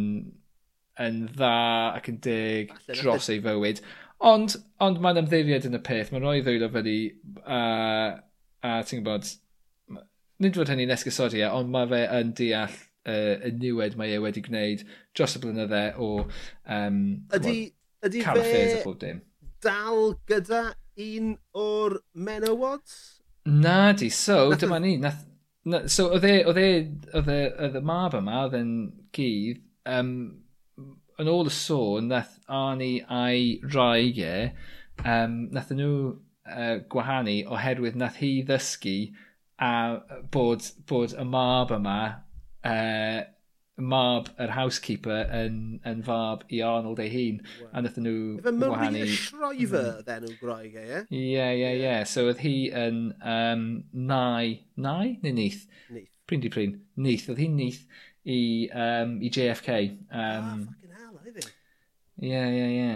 [1.01, 1.55] yn dda
[1.97, 3.81] ac yn dig e dros ei fywyd.
[4.21, 4.55] Ond,
[4.85, 6.11] ond mae'n ymddiried yn y peth.
[6.13, 6.97] Mae'n rhoi ddwylo fyny
[7.41, 7.61] a,
[8.61, 9.31] a ti'n gwybod,
[10.41, 12.75] nid fod hynny'n esgysodi e, ond mae fe yn deall
[13.09, 14.83] uh, y niwed mae e wedi gwneud
[15.17, 17.01] dros y blynydde o um,
[17.37, 19.23] ydy, what, ydy calaffirs a bob dim.
[19.61, 20.61] dal gyda
[21.01, 22.95] un o'r menywod?
[23.49, 24.95] Na di, so dyma ni.
[25.01, 25.25] Nath,
[25.65, 26.69] na, so oedd e, oedd e,
[27.17, 28.73] oedd y mab yma, oedd e'n
[29.17, 30.13] gydd, um,
[31.21, 34.35] yn ôl y sôn, nath Arnie a'i rhaeg e,
[35.05, 38.95] um, nath nhw uh, gwahanu oherwydd nath hi ddysgu
[39.61, 39.73] a
[40.33, 41.99] bod, bod y mab yma,
[42.65, 43.21] uh,
[43.81, 45.57] mab yr housekeeper yn,
[45.87, 47.39] yn fab i Arnold ei hun.
[47.61, 47.69] Wow.
[47.73, 49.03] A nath nhw Efo wahanu...
[49.05, 50.05] Efo Maria Shriver mm.
[50.09, 51.01] then yn gwraeg e, ie?
[51.21, 51.95] Ie, ie, ie.
[52.09, 55.65] So oedd hi yn um, nai, nai neu nith?
[55.93, 56.09] Nith.
[56.29, 56.77] Pryn di pryn.
[57.01, 57.29] Nith.
[57.31, 57.81] Oedd hi'n nith
[58.25, 59.81] i, um, i JFK.
[60.09, 60.80] Um, oh,
[62.21, 62.91] Ie, ie, ie.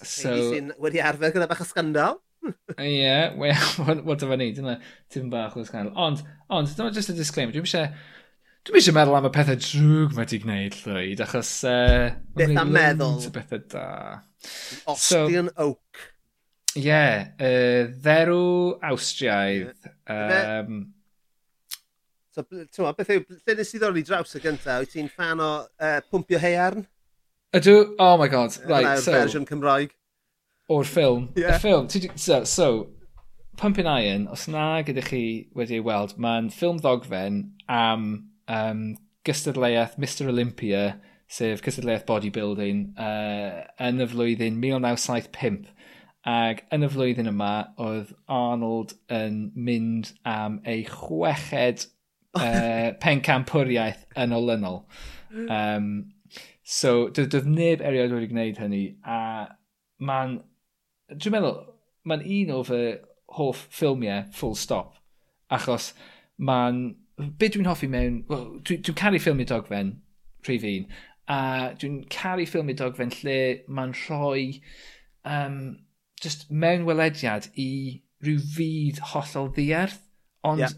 [0.00, 0.32] So...
[0.32, 2.18] Sy'n wedi arfer gyda bach o scandal.
[2.44, 2.56] Hmm.
[2.78, 4.78] Ie, yeah, wel, what dyfa ni, dyna
[5.12, 5.92] tim bach o scandal.
[6.00, 7.92] Ond, ond, dyma just a disclaimer, dwi'n eisiau...
[8.64, 11.52] Dwi'n eisiau meddwl am y pethau drwg mae di gwneud llwyd, achos...
[11.68, 12.08] Uh,
[12.40, 13.20] Beth am meddwl.
[13.20, 13.86] Y Bethau da.
[14.88, 16.04] Austrian so, Oak.
[16.74, 18.40] Ie, yeah, uh, dderw
[18.88, 19.90] Awstriaidd.
[20.08, 20.64] Yeah.
[20.64, 20.80] Um,
[22.32, 24.80] so, ti'n beth yw, lle nes i ddod i draws y gyntaf?
[24.82, 26.88] Wyt ti'n fan o uh, pwmpio heiarn?
[27.54, 29.12] Ydw, oh my god, right, Yna'r so...
[29.14, 29.92] fersiwn Cymraeg.
[30.74, 31.28] O'r ffilm.
[31.38, 31.54] Yeah.
[31.54, 32.88] Y ffilm, so, so,
[33.56, 37.36] Pumping Iron, os na gyda chi wedi ei weld, mae'n ffilm ddogfen
[37.70, 38.08] am
[38.50, 38.80] um,
[39.28, 40.96] gystadleuaeth Mr Olympia,
[41.30, 45.70] sef cystadleuaeth bodybuilding, uh, yn y flwyddyn 1975.
[46.34, 51.86] Ac yn y flwyddyn yma, oedd Arnold yn mynd am ei chweched
[52.42, 54.82] uh, pencampwriaeth yn olynol.
[55.34, 56.13] Um,
[56.64, 59.18] So doedd doedd neb erioed wedi gwneud hynny a
[60.00, 60.38] mae'n,
[61.12, 61.58] dwi'n meddwl,
[62.08, 62.82] mae'n un o fy
[63.36, 64.96] hoff ffilmiau full stop
[65.52, 65.92] achos
[66.40, 66.86] mae'n,
[67.38, 69.92] be dwi'n hoffi mewn, well, dwi'n dwi caru ffilmiau dogfen
[70.44, 70.88] prif un
[71.30, 71.38] a
[71.80, 73.38] dwi'n caru ffilmiau dogfen lle
[73.68, 74.46] mae'n rhoi
[75.24, 75.60] um,
[76.24, 77.68] just mewn welediad i
[78.24, 80.00] rhyw fyd hollol ddiarth
[80.48, 80.76] ond yeah.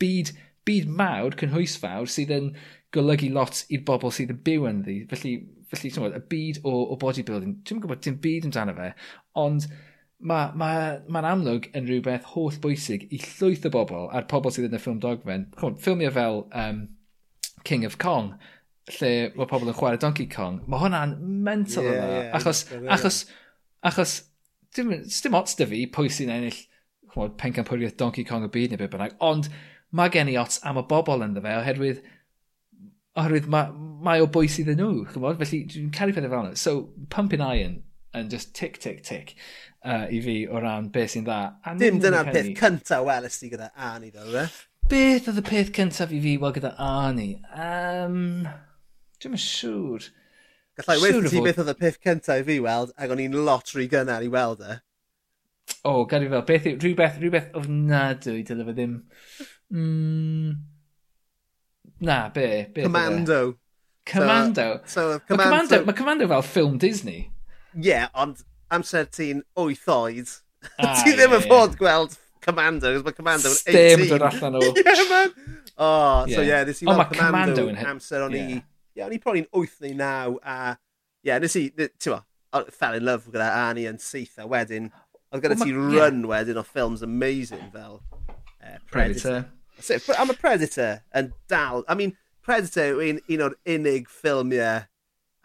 [0.00, 0.32] byd
[0.66, 2.48] byd mawr cynhwysfawr sydd yn
[2.94, 4.96] golygu lot i'r bobl sydd yn byw yn ddi.
[5.10, 5.34] Felly,
[5.72, 8.90] felly t'mod, y byd o, o bodybuilding, dwi'n gwybod dim byd amdano fe,
[9.42, 9.68] ond
[10.18, 14.78] ma' ma' amlwg yn rhywbeth holl bwysig i llwyth o bobl a'r pobl sydd yn
[14.78, 15.48] y ffilm dogfen.
[15.60, 16.86] Ffilmio fel um,
[17.68, 18.32] King of Kong,
[18.96, 22.08] lle mae pobl yn chwarae Donkey Kong, mae hwnna'n mental yeah, yma.
[22.14, 23.20] Yeah, achos, achos, achos,
[23.90, 24.16] achos,
[24.76, 26.62] dim, dim ots da fi pwy sy'n ennill
[27.40, 29.50] pencampwriaeth Donkey Kong y byd neu beth bynnag, ond
[29.94, 32.02] mae gen i ots am y bobl ynddo fe oherwydd
[33.16, 33.72] oherwydd mae,
[34.06, 35.38] mae o bwys iddyn nhw, chymod?
[35.40, 36.58] Felly dwi'n caru pethau fel yna.
[36.60, 37.80] So, Pumping Iron
[38.16, 39.34] yn just tick, tick, tick
[39.84, 41.40] uh, i fi o ran beth sy'n dda.
[41.64, 44.44] A Dim dyna'r peth cyntaf welys ti gyda Arnie, do, fe?
[44.44, 44.62] Eh?
[44.90, 47.40] Beth oedd y peth cyntaf i fi weld gyda Arnie?
[47.52, 48.46] Um,
[49.22, 50.10] Dwi'n yn siŵr.
[50.76, 53.72] Gallai weithio ti beth oedd y peth cyntaf i fi weld, ac o'n i'n lot
[53.74, 54.80] rhy gynnar i weld e.
[55.82, 58.98] O, oh, gad i fel, beth, rhywbeth, rhywbeth ofnadwy, dylai fe ddim
[59.72, 60.56] Mm,
[62.00, 62.68] na, be?
[62.72, 62.84] be e?
[62.84, 63.58] Commando.
[64.04, 64.80] Commando.
[64.86, 65.46] So, so Commando.
[65.46, 67.30] Mae Commando, ma Commando fel ffilm Disney.
[67.74, 70.30] Ie, yeah, ond amser ti'n wyth oed,
[70.78, 71.80] ah, ti ddim yn yeah, fod yeah.
[71.80, 73.64] gweld Commando, cos mae Commando yn 18.
[73.64, 74.62] Stem dod allan o.
[74.78, 75.34] yeah, man.
[75.76, 76.36] Oh, yeah.
[76.36, 78.52] so yeah, nes i weld oh, Commando, Commando amser o'n yeah.
[78.54, 78.60] i...
[78.60, 80.76] Ie, yeah, o'n i probably 8 neu 9, a...
[80.76, 84.92] Ie, yeah, nes i, ti'n fell in love gyda Annie yn syth a wedyn,
[85.34, 86.30] oedd gyda ti run yeah.
[86.30, 88.86] wedyn o ffilms amazing fel uh, Predator.
[88.92, 89.44] Predator
[90.18, 91.84] am y Predator yn dal...
[91.88, 92.16] I mean,
[92.46, 94.86] Predator yw un, un o'r unig ffilmiau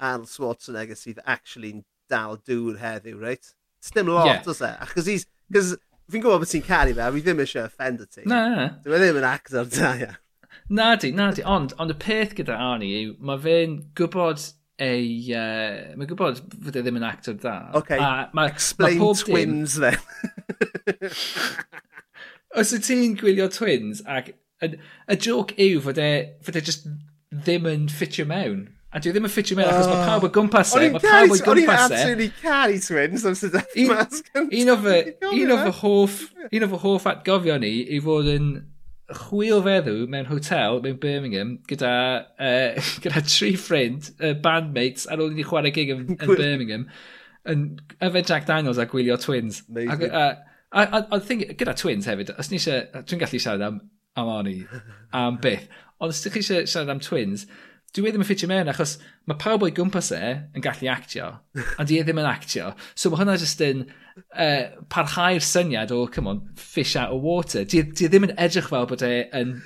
[0.02, 3.54] Arnold Schwarzenegger sydd actually'n dal dŵr heddiw, reit?
[3.82, 4.44] Stim lot, yeah.
[4.46, 4.74] oes e?
[4.86, 5.28] Achos he's...
[5.52, 5.76] Cos
[6.12, 8.26] fi'n gwybod bod ti'n caru fe, a fi ddim eisiau offender ti.
[8.28, 8.66] Na, na.
[8.84, 10.16] Dwi'n e ddim yn actor da, ia.
[10.16, 10.58] E.
[10.76, 11.44] Na di, na di.
[11.48, 14.44] Ond, ond y peth gyda Arnie yw, mae fe'n gwybod
[14.82, 15.06] ei...
[15.32, 17.56] Uh, mae'n gwybod fod e ddim yn actor da.
[17.80, 20.00] OK, a, ma, explain ma twins then.
[22.58, 26.12] os wyt ti'n gwylio Twins ac y joc yw fod e,
[26.46, 26.88] fod e just
[27.32, 28.68] ddim yn ffitio mewn.
[28.92, 30.90] A dwi e ddim yn ffitio mewn, achos mae pawb o gwmpas e.
[30.92, 31.54] Mae pawb o gwmpas e.
[31.54, 31.78] O'n i'n e.
[31.78, 34.28] absolutely caru twins am sydd eich mask.
[34.42, 34.98] Un o fy,
[35.32, 38.52] un o fy hoff, un o fy hoff atgofio ni i fod yn
[39.16, 41.96] chwil feddw mewn hotel mewn Birmingham gyda,
[42.36, 46.88] uh, gyda tri ffrind, uh, bandmates, ar ôl i ni chwarae gig yn, yn Birmingham.
[47.50, 47.66] Yn
[48.04, 49.64] yfed Jack Daniels a gwylio twins.
[49.72, 49.96] Amazing.
[49.96, 53.66] Ac, uh, A, a, a thing, gyda twins hefyd, os ni eisiau, dwi'n gallu siarad
[53.66, 53.82] am,
[54.20, 54.82] am Arnie,
[55.16, 55.68] am byth,
[56.00, 57.44] ond os ydych chi eisiau siarad am twins,
[57.92, 58.94] dwi ddim yn ffitio mewn achos
[59.28, 60.22] mae pawb o'i gwmpas e
[60.56, 61.28] yn gallu actio,
[61.76, 62.72] ond di e ddim yn actio.
[62.96, 67.66] So mae hwnna jyst yn uh, parhau'r syniad o, come on, fish out of water.
[67.68, 69.12] Di, di e ddim yn edrych fel bod e
[69.42, 69.58] yn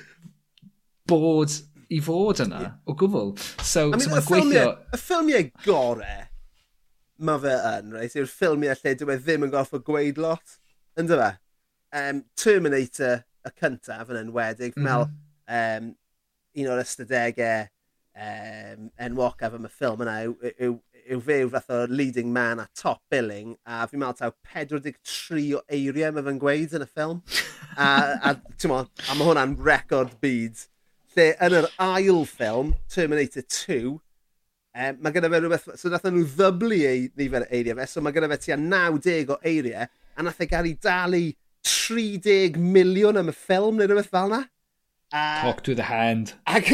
[1.06, 1.54] bod
[1.94, 3.36] i fod yna, o gwbl.
[3.62, 4.68] So, I mean, so mae'n gweithio...
[4.90, 6.16] Y ffilmiau gore,
[7.30, 8.18] mae fe yn, right?
[8.18, 10.58] Yw'r ffilmiau lle dwi e ddim yn gorfod gweud lot.
[10.96, 11.30] Ynddo fe?
[11.96, 14.90] Um, Terminator y cyntaf yn enwedig, mm -hmm.
[14.90, 15.08] fel
[15.58, 15.90] um,
[16.56, 17.66] un o'r ystadegau
[18.16, 20.76] um, enwocaf am y ffilm yna yw, yw,
[21.12, 25.44] yw fe yw fath o leading man a top billing a fi'n meddwl taw 43
[25.58, 27.20] o eiriau mae fe'n gweud yn y ffilm
[27.76, 27.90] a,
[28.30, 28.34] a,
[28.70, 30.64] mo, a mae hwnna'n record byd
[31.16, 34.00] lle yn yr ail ffilm Terminator 2 um,
[34.74, 38.04] eh, mae gyda fe rhywbeth so nath nhw ddyblu ei nifer o eiriau fe so
[38.04, 41.22] mae gyda fe tua 90 o eiriau a nath e gael ei dalu
[41.66, 44.44] 30 miliwn am y ffilm neu rhywbeth fel yna.
[45.12, 46.34] A, Talk to the hand.
[46.46, 46.72] Ac,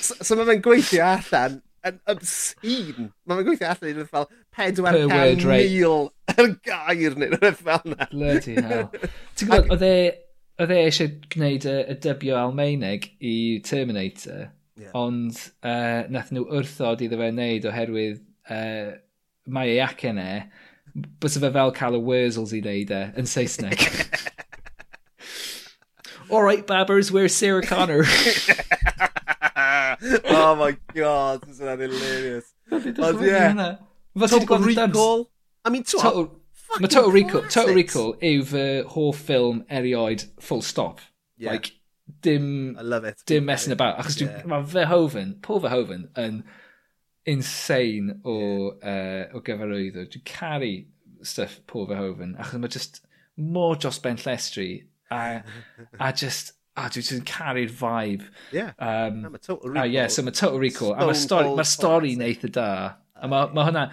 [0.00, 3.08] so, so mae fe'n gweithio allan yn obscene.
[3.26, 8.08] Mae fe'n gweithio allan i'n fel 400,000 yn gair neu rhywbeth fel yna.
[8.12, 8.88] Bloody hell.
[9.36, 9.96] Ti'n gwybod, oedd e...
[10.56, 14.46] Oedd e eisiau gwneud y, y dybio Almeineg i Terminator,
[14.80, 14.94] yeah.
[14.96, 18.94] ond uh, nath nhw wrthod iddo fe wneud oherwydd uh,
[19.52, 20.30] mae ei acen e,
[20.96, 23.80] bys fe fel cael y Wurzels i wneud e yn Saesneg.
[26.30, 28.02] All right, Babbers, we're Sarah Connor.
[30.24, 32.52] oh my god, this is hilarious.
[32.72, 32.86] Ond
[33.22, 33.78] ie.
[34.26, 35.30] Total Recall?
[35.64, 35.98] I mean, to...
[35.98, 36.40] Total,
[36.80, 41.00] mae Total Recall, Total Recall yw fy hoff ffilm erioed full stop.
[41.36, 41.52] Yeah.
[41.52, 41.72] Like,
[42.22, 42.76] dim...
[42.78, 43.22] I love it.
[43.26, 43.98] Dim messing about.
[43.98, 44.42] Achos yeah.
[44.46, 46.40] mae Verhoeven, Paul Verhoeven, yn...
[46.40, 46.62] Um,
[47.26, 48.36] insane o,
[48.82, 49.28] yeah.
[49.32, 50.06] uh, o gyfarwyddo.
[50.12, 50.74] Dwi'n caru
[51.26, 53.00] stuff Paul Verhoeven, achos mae just
[53.36, 55.42] mor dros ben llestri, a,
[56.00, 58.28] a just, a dwi'n just caru'r vibe.
[58.52, 59.82] Yeah, um, no, mae Total Recall.
[59.82, 62.70] A yeah, so mae Total Recall, Stone a mae'r stori, ma stori neith y da.
[63.16, 63.86] A mae ma hwnna,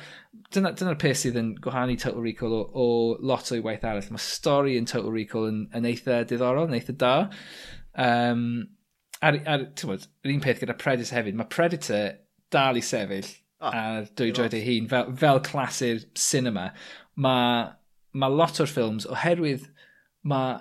[0.54, 2.88] dyna'r dyna peth sydd yn gwahanu Total Recall o, o
[3.24, 4.12] lot o'i waith arall.
[4.14, 7.16] Mae stori yn Total Recall yn, yn eitha diddorol, yn eitha da.
[8.04, 8.44] Um,
[9.24, 12.20] ar, ar, ti'n bod, yr un peth gyda Predator hefyd, mae Predator
[12.54, 13.30] dal i sefyll
[13.60, 16.70] oh, ar dwy droed ei hun fel, fel clasur cinema.
[17.16, 17.72] Mae
[18.14, 19.68] ma lot o'r ffilms oherwydd
[20.30, 20.60] mae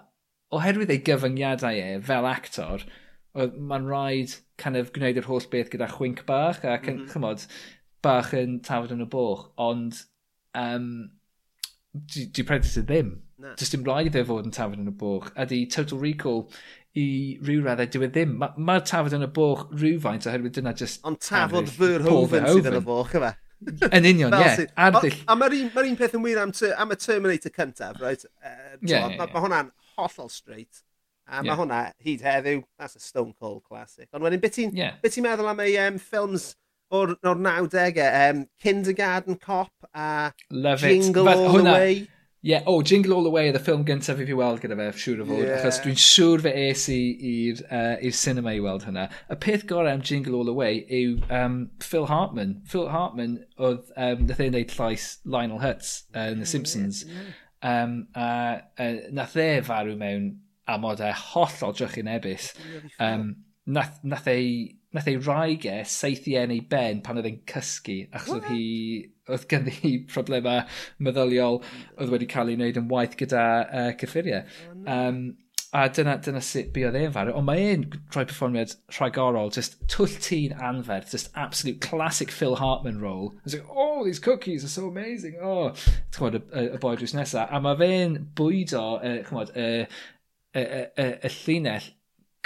[0.53, 2.85] oherwydd ei gyfyngiadau e fel actor,
[3.35, 7.13] mae'n rhaid kind of gwneud yr holl beth gyda chwink bach ac yn mm -hmm.
[7.13, 7.47] chymod,
[8.05, 10.03] bach yn tafod yn y boch, ond
[10.59, 10.89] um,
[11.93, 13.15] di, di Predator ddim.
[13.43, 13.55] Na.
[13.59, 15.33] Just dim rhaid iddo fod yn tafod yn y boch.
[15.37, 16.45] A di Total Recall
[16.99, 17.07] i
[17.41, 18.35] rhyw raddau dyw e ddim.
[18.41, 21.01] Mae'r ma, tafod yn y boch rhywfaint oherwydd dyna just...
[21.09, 23.33] Ond tafod fyr hofen sydd yn y boch, yma.
[23.97, 24.45] yn union, ie.
[24.45, 25.19] Yeah, arddull.
[25.25, 28.01] A, a mae'r un, ma un peth yn wir am, te, am y Terminator cyntaf,
[28.03, 28.25] right?
[28.43, 30.83] Uh, yeah, yeah, mae ma hwnna'n hollol straight.
[31.29, 31.47] A yeah.
[31.49, 34.09] mae hwnna hyd heddiw, that's a Stone Cold classic.
[34.13, 34.99] Ond wedyn, beth ti'n yeah.
[35.07, 36.51] ti meddwl am ei um, ffilms
[36.93, 41.37] o'r, or 90au, um, Kindergarten Cop a Love Jingle it.
[41.37, 42.09] All The Way?
[42.43, 44.75] Ie, yeah, o, oh, Jingle All The Way y ffilm gyntaf i fi weld gyda
[44.75, 45.61] fe, siŵr o fod, yeah.
[45.61, 46.97] achos dwi'n siŵr fe es i
[47.29, 49.05] i'r uh, cinema i weld hynna.
[49.31, 52.57] Y peth gorau am Jingle All The Way yw um, Phil Hartman.
[52.67, 57.05] Phil Hartman oedd, um, nath ei wneud llais Lionel Hutz uh, yn The Simpsons.
[57.63, 58.29] Um, a
[58.59, 60.33] uh, nath e farw mewn
[60.67, 62.51] amodau e hollol drychyn ebys.
[62.99, 63.37] Um,
[63.71, 68.03] nath, nath ei nath ei raig e seithi e'n ei ben pan oedd e'n cysgu,
[68.13, 68.65] achos oedd hi
[69.31, 70.65] oedd ganddi problemau
[70.99, 71.61] meddyliol
[71.99, 74.43] oedd wedi cael ei wneud yn waith gyda uh, cyffuriau.
[74.83, 75.23] Um,
[75.73, 77.33] a dyna, dyna sut bu oedd e'n farw.
[77.39, 83.01] Ond mae e'n rhoi perfformiad rhagorol, just twll tîn anferth, just absolute classic Phil Hartman
[83.01, 83.33] role.
[83.45, 85.71] It's like, oh, these cookies are so amazing, oh.
[85.73, 87.49] Ti'n gwybod, y, y boi drws nesaf.
[87.49, 89.87] A mae fe'n bwydo, uh, chymod, y,
[90.53, 91.89] y, y, y, y llinell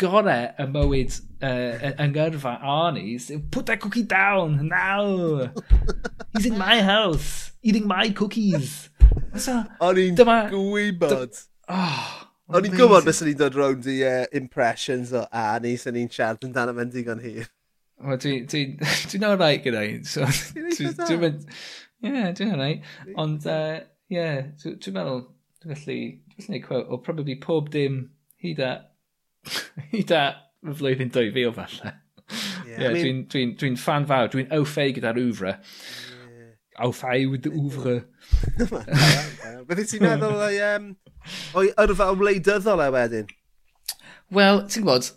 [0.01, 5.51] gorau y mywyd uh, yng ngyrfa Arnie's, put that cookie down now.
[6.35, 8.91] He's in my house, eating my cookies.
[9.37, 11.41] So, O'n i'n gwybod.
[11.73, 12.03] Oh,
[12.53, 16.13] O'n i'n gwybod beth sy'n i'n dod rownd i uh, impressions o Arnie, sy'n ni'n
[16.13, 17.49] siarad yn dan am digon hir.
[18.05, 18.63] Wel, dwi'n dwi,
[19.09, 20.29] dwi o'r right gyda un, so...
[20.29, 21.49] Dwi'n mynd...
[22.05, 22.85] Ie, dwi'n o'r rhaid.
[23.17, 24.27] Ond, ie,
[24.61, 25.25] dwi'n meddwl,
[25.65, 25.97] dwi'n gallu...
[25.97, 28.03] Dwi'n gallu gwneud quote, o probably pob dim
[28.45, 28.91] hyd at
[29.93, 30.25] hyd a
[30.67, 31.95] flwyddyn 2000 falle.
[32.67, 35.57] Yeah, yeah, I mean, dwi'n dwi dwi, fan fawr, dwi'n au ffei gyda'r wfra.
[36.27, 36.55] Yeah.
[36.85, 38.01] Au ffei with the wfra.
[39.67, 40.89] Byddi ti'n meddwl o'i, um,
[41.59, 43.37] o'i yrfa wleidyddol e wedyn?
[44.35, 45.13] Wel, ti'n gwybod,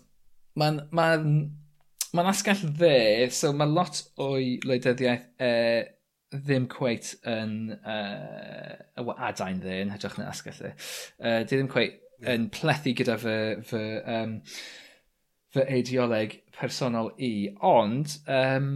[0.60, 1.08] mae'n ma
[2.14, 5.50] ma asgell dde, so mae lot o'i wleidyddiaeth e,
[6.34, 10.72] ddim cweit yn uh, adain dde, yn hytrach na asgell dde.
[11.18, 11.98] Uh, di ddim cweit
[12.28, 14.36] yn plethu gyda fy, fy, um,
[15.54, 17.50] fy eidioleg personol i.
[17.66, 18.70] Ond um,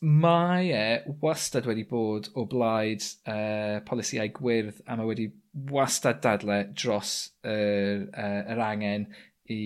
[0.00, 5.28] mae e wastad wedi bod o blaid uh, polisiau gwyrdd a mae wedi
[5.72, 9.08] wastad dadle dros yr, uh, yr angen
[9.50, 9.62] i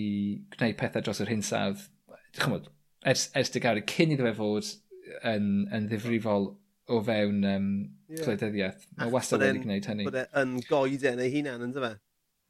[0.55, 1.85] gwneud pethau dros yr hinsawdd.
[2.39, 2.71] Chymod,
[3.05, 4.71] ers, ers degawd cyn iddo fe fod
[5.29, 6.53] yn, yn ddifrifol
[6.89, 7.67] o fewn um,
[8.09, 8.23] yeah.
[8.23, 8.87] gwleidyddiaeth.
[8.97, 10.07] Mae wastad wedi gwneud hynny.
[10.07, 11.93] Bod e yn goeden ei hunan, ynddo fe?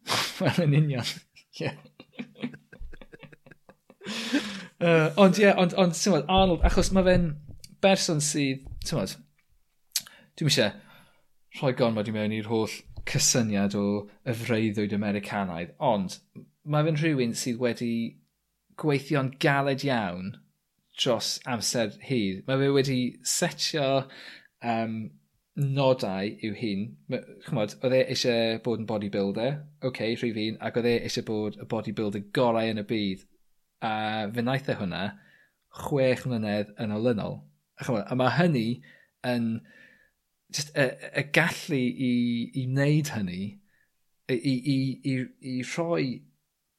[0.39, 1.11] Wel, yn union.
[1.59, 1.75] yeah.
[4.81, 7.29] uh, ond ie, yeah, ond, ond tymod, Arnold, achos mae fe'n
[7.83, 9.15] berson sydd, ti'n modd,
[10.39, 10.73] dwi'n eisiau
[11.59, 12.71] rhoi gormod i mewn i'r holl
[13.09, 13.85] cysyniad o
[14.25, 16.17] y freuddwyd Americanaidd, ond
[16.63, 17.93] mae fe'n rhywun sydd wedi
[18.79, 20.31] gweithio'n galed iawn
[20.99, 22.41] dros amser hir.
[22.47, 23.87] Mae fe wedi setio
[24.63, 24.97] um,
[25.55, 26.85] nodau i'w hun.
[27.45, 31.27] Chymod, oedd e eisiau bod yn bodybuilder, oce, okay, rhyw un, ac oedd e eisiau
[31.27, 33.27] bod y bodybuilder gorau yn y byd.
[33.83, 33.93] A
[34.33, 35.03] fe wnaeth e hwnna
[35.83, 37.41] chwech mlynedd yn olynol.
[37.77, 38.67] A, chymod, a mae hynny
[39.29, 39.55] yn...
[40.53, 40.83] Just y,
[41.17, 42.11] y gallu i,
[42.61, 43.39] i wneud hynny,
[44.29, 44.75] i, i,
[45.09, 45.13] i,
[45.49, 46.03] i rhoi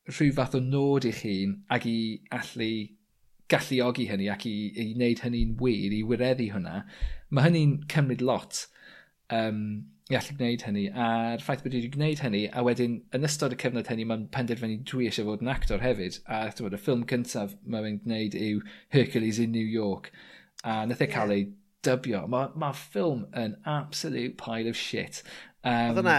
[0.06, 1.96] rhyw fath o nod i hun ac i
[2.36, 2.68] allu
[3.50, 6.84] galluogi hynny ac i, i wneud hynny'n wir, i wireddu hwnna,
[7.34, 8.64] mae hynny'n cymryd lot
[9.34, 9.60] um,
[10.12, 10.84] i allu gwneud hynny.
[10.92, 14.82] A'r ffaith bod wedi gwneud hynny, a wedyn yn ystod y cyfnod hynny, mae'n penderfynu
[14.90, 16.20] dwi eisiau fod yn actor hefyd.
[16.28, 18.62] A bod, y ffilm cyntaf mae'n gwneud yw
[18.94, 20.12] Hercules in New York.
[20.64, 21.46] A nath e cael ei
[21.84, 22.24] dybio.
[22.30, 25.22] Mae ma ffilm yn absolute pile of shit.
[25.64, 26.18] Um, Oedd yna,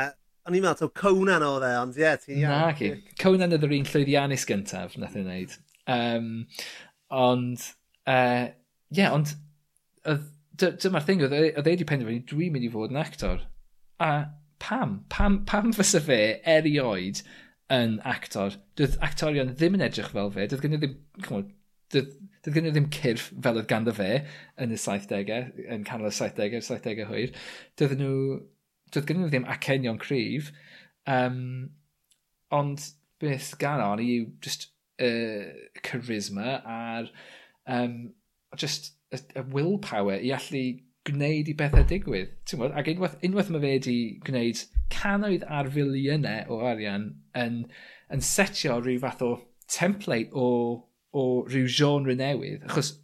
[0.50, 2.66] o'n i'n meddwl, taw Conan o dde, ond ie, ti'n iawn.
[2.66, 2.92] Na, ci.
[3.22, 5.58] Conan oedd yr un llwyddiannus gyntaf, nath e'n neud.
[5.86, 6.32] Um,
[7.14, 7.70] ond,
[8.10, 8.48] ie, uh,
[8.98, 9.38] yeah, ond,
[10.10, 10.26] oedd
[10.62, 13.44] dyma'r thing, oedd e wedi e penderfynu, dwi'n mynd i fod yn actor.
[14.04, 14.12] A
[14.64, 15.00] pam?
[15.14, 16.20] Pam, pam fysa fe
[16.56, 17.22] erioed
[17.74, 18.58] yn actor?
[18.80, 20.98] Doedd actorion ddim yn edrych fel fe, doedd gen i ddim,
[21.30, 21.48] on,
[21.94, 22.12] doedd,
[22.46, 24.12] doedd gen i ddim cyrff fel oedd ganddo fe
[24.62, 25.42] yn y 70au,
[25.78, 27.34] yn canol y 70au, 70au hwyr.
[27.80, 28.14] Doedd nhw,
[28.94, 30.54] doedd gen i ddim acenion cryf.
[31.10, 31.72] Um,
[32.54, 32.82] ond
[33.22, 34.70] beth gan o'n i yw just
[35.02, 35.52] uh,
[35.86, 37.10] charisma a'r
[37.72, 38.14] um,
[38.58, 40.66] just y, y willpower i allu
[41.06, 42.34] gwneud i bethau digwydd.
[42.60, 44.62] Mod, ac unwaith, unwaith mae fe wedi gwneud
[44.94, 47.60] canoedd ar filiynau o arian yn,
[48.14, 49.34] yn setio rhyw fath o
[49.72, 50.48] template o,
[51.14, 52.66] o rhyw genre newydd.
[52.70, 52.96] Achos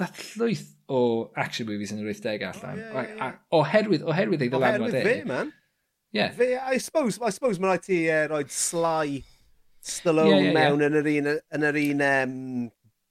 [0.00, 1.00] dath llwyth o
[1.36, 2.84] action movies yn yr 80au allan.
[2.84, 3.40] Oh, yeah, yeah.
[3.58, 5.00] Oherwydd, oherwydd ei ddylanwad e.
[5.00, 5.52] Oherwydd fe, man.
[6.12, 6.30] Yeah.
[6.32, 9.22] Fe, I suppose, I suppose mae'n rhaid ti e, uh, roed sly
[9.88, 10.88] Stallone yeah, yeah, mewn yeah.
[10.88, 12.32] yn yr un, yn yr un um,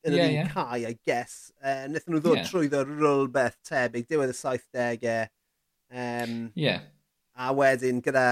[0.07, 0.51] yn yr yeah, un yeah.
[0.53, 1.51] cae, I guess.
[1.61, 2.47] Uh, Nethon nhw ddod yeah.
[2.49, 5.17] trwyddo rwl beth tebyg, diwedd y 70au.
[5.87, 6.87] Um, yeah.
[7.37, 8.27] A wedyn gyda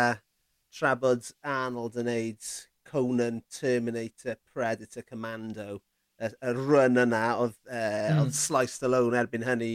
[0.75, 2.53] trafod Arnold yn neud
[2.89, 5.81] Conan, Terminator, Predator, Commando.
[6.15, 8.19] Y, y run yna oedd uh, mm.
[8.21, 9.73] Oedd Sliced Alone erbyn hynny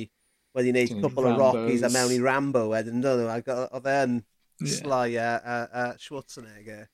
[0.57, 4.17] wedi wneud cwpl o Rockies a mewn i Rambo wedyn, oedd e'n
[4.65, 4.73] yeah.
[4.73, 6.87] Sly a, a, a Schwarzenegger.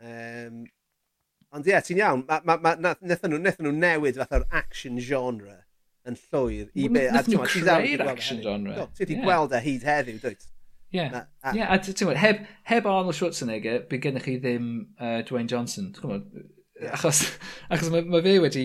[0.00, 0.64] Um,
[1.56, 2.22] Ond ie, ti'n iawn.
[2.28, 5.58] Ma, ma, ma, nethon, nhw, nethon nhw newid fatha'r action genre
[6.08, 7.08] yn llwyr i be...
[7.14, 8.76] Nethon nhw creu'r action genre.
[8.76, 9.26] Do, ti wedi yeah.
[9.26, 10.46] gweld e hyd heddiw, dwyt?
[10.90, 11.26] Ie, yeah.
[11.42, 15.50] a, yeah, a ti'n gwybod, heb, heb Arnold Schwarzenegger, bydd gennych chi ddim uh, Dwayne
[15.50, 15.92] Johnson.
[15.94, 16.48] ti'n gwybod,
[16.88, 17.26] Achos,
[17.68, 18.64] achos mae, mae fe wedi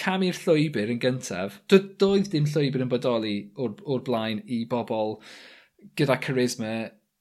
[0.00, 1.60] camu'r llwybr yn gyntaf.
[1.70, 5.18] Do, doedd dim llwybr yn bodoli o'r, or blaen i bobl
[5.96, 6.72] gyda charisma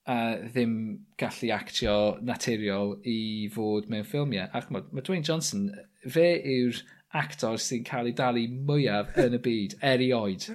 [0.10, 0.76] a ddim
[1.22, 1.96] gallu actio
[2.26, 4.50] naturiol i fod mewn ffilmiau.
[4.58, 5.68] Ac mae ma Dwayne Johnson,
[6.08, 6.80] fe yw'r
[7.20, 10.48] actor sy'n cael ei dalu mwyaf yn y byd, erioed.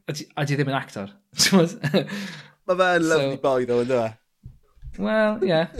[0.00, 1.12] A di, a di ddim yn actor.
[1.58, 4.08] mae fe yn lovely so, boy ddo, ynddo fe?
[5.02, 5.50] Wel, ie.
[5.50, 5.76] Yeah.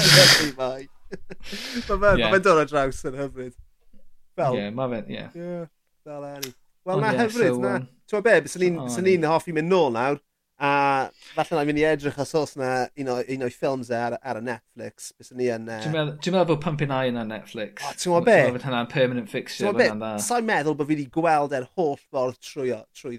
[0.00, 0.84] lovely boy.
[1.14, 2.34] mae fe'n yeah.
[2.34, 3.56] ma dod o draws yn hyfryd.
[4.34, 4.58] Fel.
[4.58, 5.18] Ie, yeah, mae fe'n, ie.
[5.22, 5.40] Yeah.
[5.40, 5.72] Yeah,
[6.04, 6.28] fel
[6.84, 7.74] Wel, oh, na yeah, hyfryd, so, na.
[7.80, 10.18] Um, Ti'n be, bys ni'n hoffi mynd nôl nawr
[10.54, 13.90] A falle na i mynd i edrych os oes na un, o, un o'i ffilms
[13.90, 15.10] e ar, ar y Netflix.
[15.18, 15.66] Bys ni yn...
[15.66, 15.80] Uh...
[15.82, 17.82] Dwi'n meddwl, dwi meddwl bod Pumping Iron ar Netflix.
[17.82, 18.36] O, ti'n meddwl be?
[18.36, 19.72] Dwi'n meddwl hwnna'n permanent fixture.
[19.72, 20.12] Ti'n meddwl be?
[20.28, 23.18] Sa'n meddwl bod fi wedi gweld e'r holl ffordd trwy, trwy.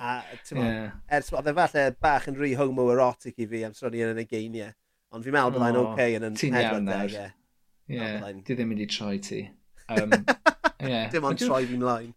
[0.00, 0.94] A ti'n meddwl, yeah.
[1.18, 4.28] ers oedd e falle bach yn rhy homoerotic i fi am sron i yn y
[4.30, 4.70] geiniau.
[5.10, 7.36] Ond fi'n meddwl byddai'n oce okay yn yn pedwar
[7.90, 8.06] Ie,
[8.46, 9.46] di ddim i troi ti.
[9.90, 10.12] Um,
[10.86, 11.08] yeah.
[11.10, 12.12] Dim ond troi fi mlaen.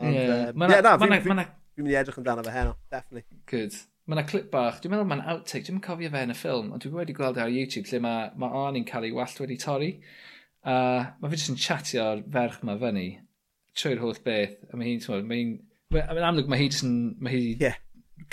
[0.00, 0.46] Ond, yeah.
[0.48, 3.40] Um, yeah, na, ma na, Dwi'n mynd i edrych amdano fe heno, definitely.
[3.48, 3.76] Good.
[4.04, 6.82] Mae yna clip bach, dwi'n meddwl mae'n outtake, dwi'n cofio fe yn y ffilm, ond
[6.84, 9.92] dwi wedi gweld e ar YouTube lle mae, mae Arnie'n cael ei wallt wedi torri.
[10.68, 13.06] A uh, mae fe jyst yn chatio'r ferch yma fyny
[13.78, 14.58] trwy'r holl beth.
[14.68, 15.54] A mae hi'n, mae hi'n,
[16.02, 17.80] yn amlwg mae hi jyst yn, mae hi yeah.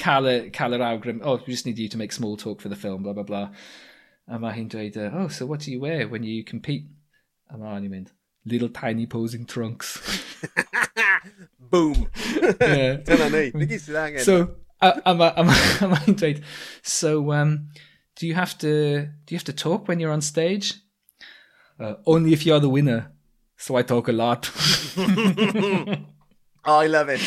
[0.03, 2.67] cael, y, cael yr awgrym, oh, we just need you to make small talk for
[2.67, 3.45] the film, blah, blah, bla.
[4.27, 6.91] A mae hi'n dweud, oh, so what do you wear when you compete?
[7.49, 8.11] A mae Arnie'n mynd,
[8.45, 10.23] little tiny posing trunks.
[11.59, 12.09] Boom!
[12.61, 12.93] yeah.
[13.05, 14.23] Dyna ni, ni gyd sydd angen.
[14.25, 16.41] So, a, a mae'n ma, ma dweud,
[16.81, 17.69] so um,
[18.15, 20.73] do you have to do you have to talk when you're on stage?
[21.79, 23.11] Uh, only if you're the winner.
[23.57, 24.49] So I talk a lot.
[24.97, 27.21] oh, I love it.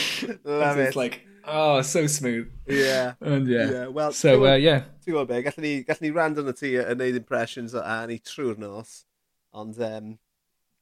[0.45, 0.89] Love it.
[0.89, 2.51] It's like, oh, so smooth.
[2.67, 3.15] Yeah.
[3.21, 3.71] And yeah.
[3.71, 3.87] yeah.
[3.89, 4.85] Well, so, uh, yeah.
[5.05, 7.85] Ti'n gwybod be, gallwn ni, gallwn ni rand yn y tu yn neud impressions o
[7.85, 9.05] Annie trwy'r nos.
[9.53, 10.15] Ond, um,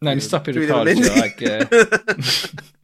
[0.03, 1.40] Na, ni stopio recordio ac...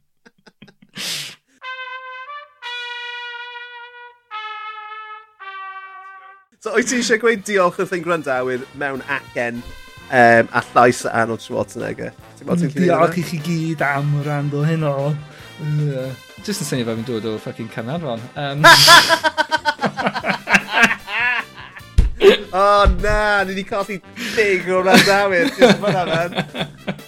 [6.59, 11.13] So, wyt ti eisiau gweud diolch wrth ein gwrandawyr mewn acen um, a llais a
[11.21, 12.13] Arnold Schwarzenegger?
[12.41, 14.93] Diolch i chi gyd am rando heno.
[15.61, 16.09] Uh,
[16.43, 18.21] just yn synnu fe fi'n dod o ffucking Canarfon.
[18.37, 18.65] Um...
[22.51, 23.99] O na, ni wedi colli
[24.35, 25.51] dig o'r randawyr.
[25.57, 26.35] Just fyna, man.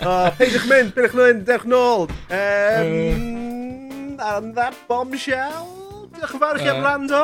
[0.04, 2.08] O, peidiwch mynd, peidiwch mynd, dewch nôl.
[2.30, 5.68] Um, and that bombshell.
[6.16, 7.24] Diolch yn fawr i chi am rando.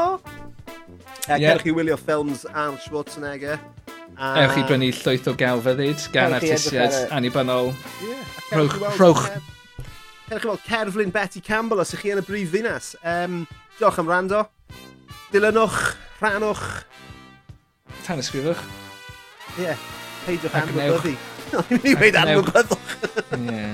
[1.26, 1.56] Uh, yeah.
[1.56, 3.60] Cerwch chi wylio ffilms Arnold Schwarzenegger.
[4.16, 4.32] A...
[4.46, 7.74] Ewch chi brynu llwyth o gelfyddyd gan artistiaid annibynnol.
[8.06, 8.34] Yeah.
[8.54, 9.26] Rhowch, rhowch.
[10.30, 12.94] Cerwch chi weld cerflun Betty Campbell os ych chi yn y brif ddinas.
[13.04, 13.44] Um,
[13.80, 14.46] diolch am rando.
[15.34, 15.82] Dilynwch,
[16.22, 16.64] rhanwch,
[18.04, 18.62] tan ysgrifwch.
[19.56, 19.88] Ie, yeah,
[20.26, 21.16] peidiwch anwybyddu.
[21.70, 22.96] Ni'n dweud anwybyddwch.
[23.40, 23.66] Ie,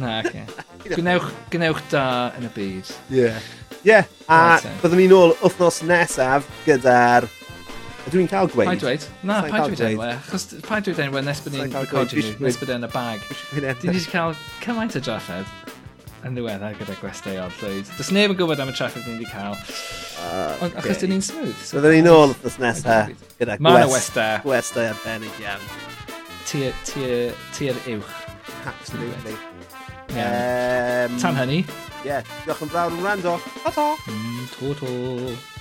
[0.00, 0.32] na, ac
[0.96, 2.04] Gwnewch, gwnewch da
[2.38, 2.92] yn y byd.
[3.10, 3.24] Ie.
[3.24, 3.48] Yeah.
[3.82, 4.12] Ie, yeah.
[4.30, 7.26] a byddwn ni'n ôl wythnos nesaf gyda'r...
[8.06, 8.68] Ydw i'n cael gweud?
[8.70, 9.06] Pa'i dweud?
[9.26, 10.10] Na, pa'i dweud enwe.
[10.28, 13.24] Chos pa'i dweud enwe nes bod ni'n recordio nhw, nes bod e'n y bag.
[13.50, 15.75] Dyn ni wedi cael cymaint o drafferth
[16.26, 17.90] yn ddiweddar gyda gwesteion llwyd.
[17.98, 19.56] Does neb yn gwybod am y traffic ni wedi cael.
[20.26, 21.56] Uh, Ond achos dyn ni'n smooth.
[21.62, 25.66] So Byddwn ni'n ôl wrthnos nesaf gyda gwest, gwestau arbennig iawn.
[26.50, 28.14] Ti'r uwch.
[28.66, 29.36] Absolutely.
[30.14, 31.08] Yeah.
[31.10, 31.60] Um, Tan hynny.
[32.06, 33.36] Ie, yeah, diolch yn fawr yn rando.
[33.64, 33.90] Ta-ta!
[34.06, 35.55] Mm, to-to!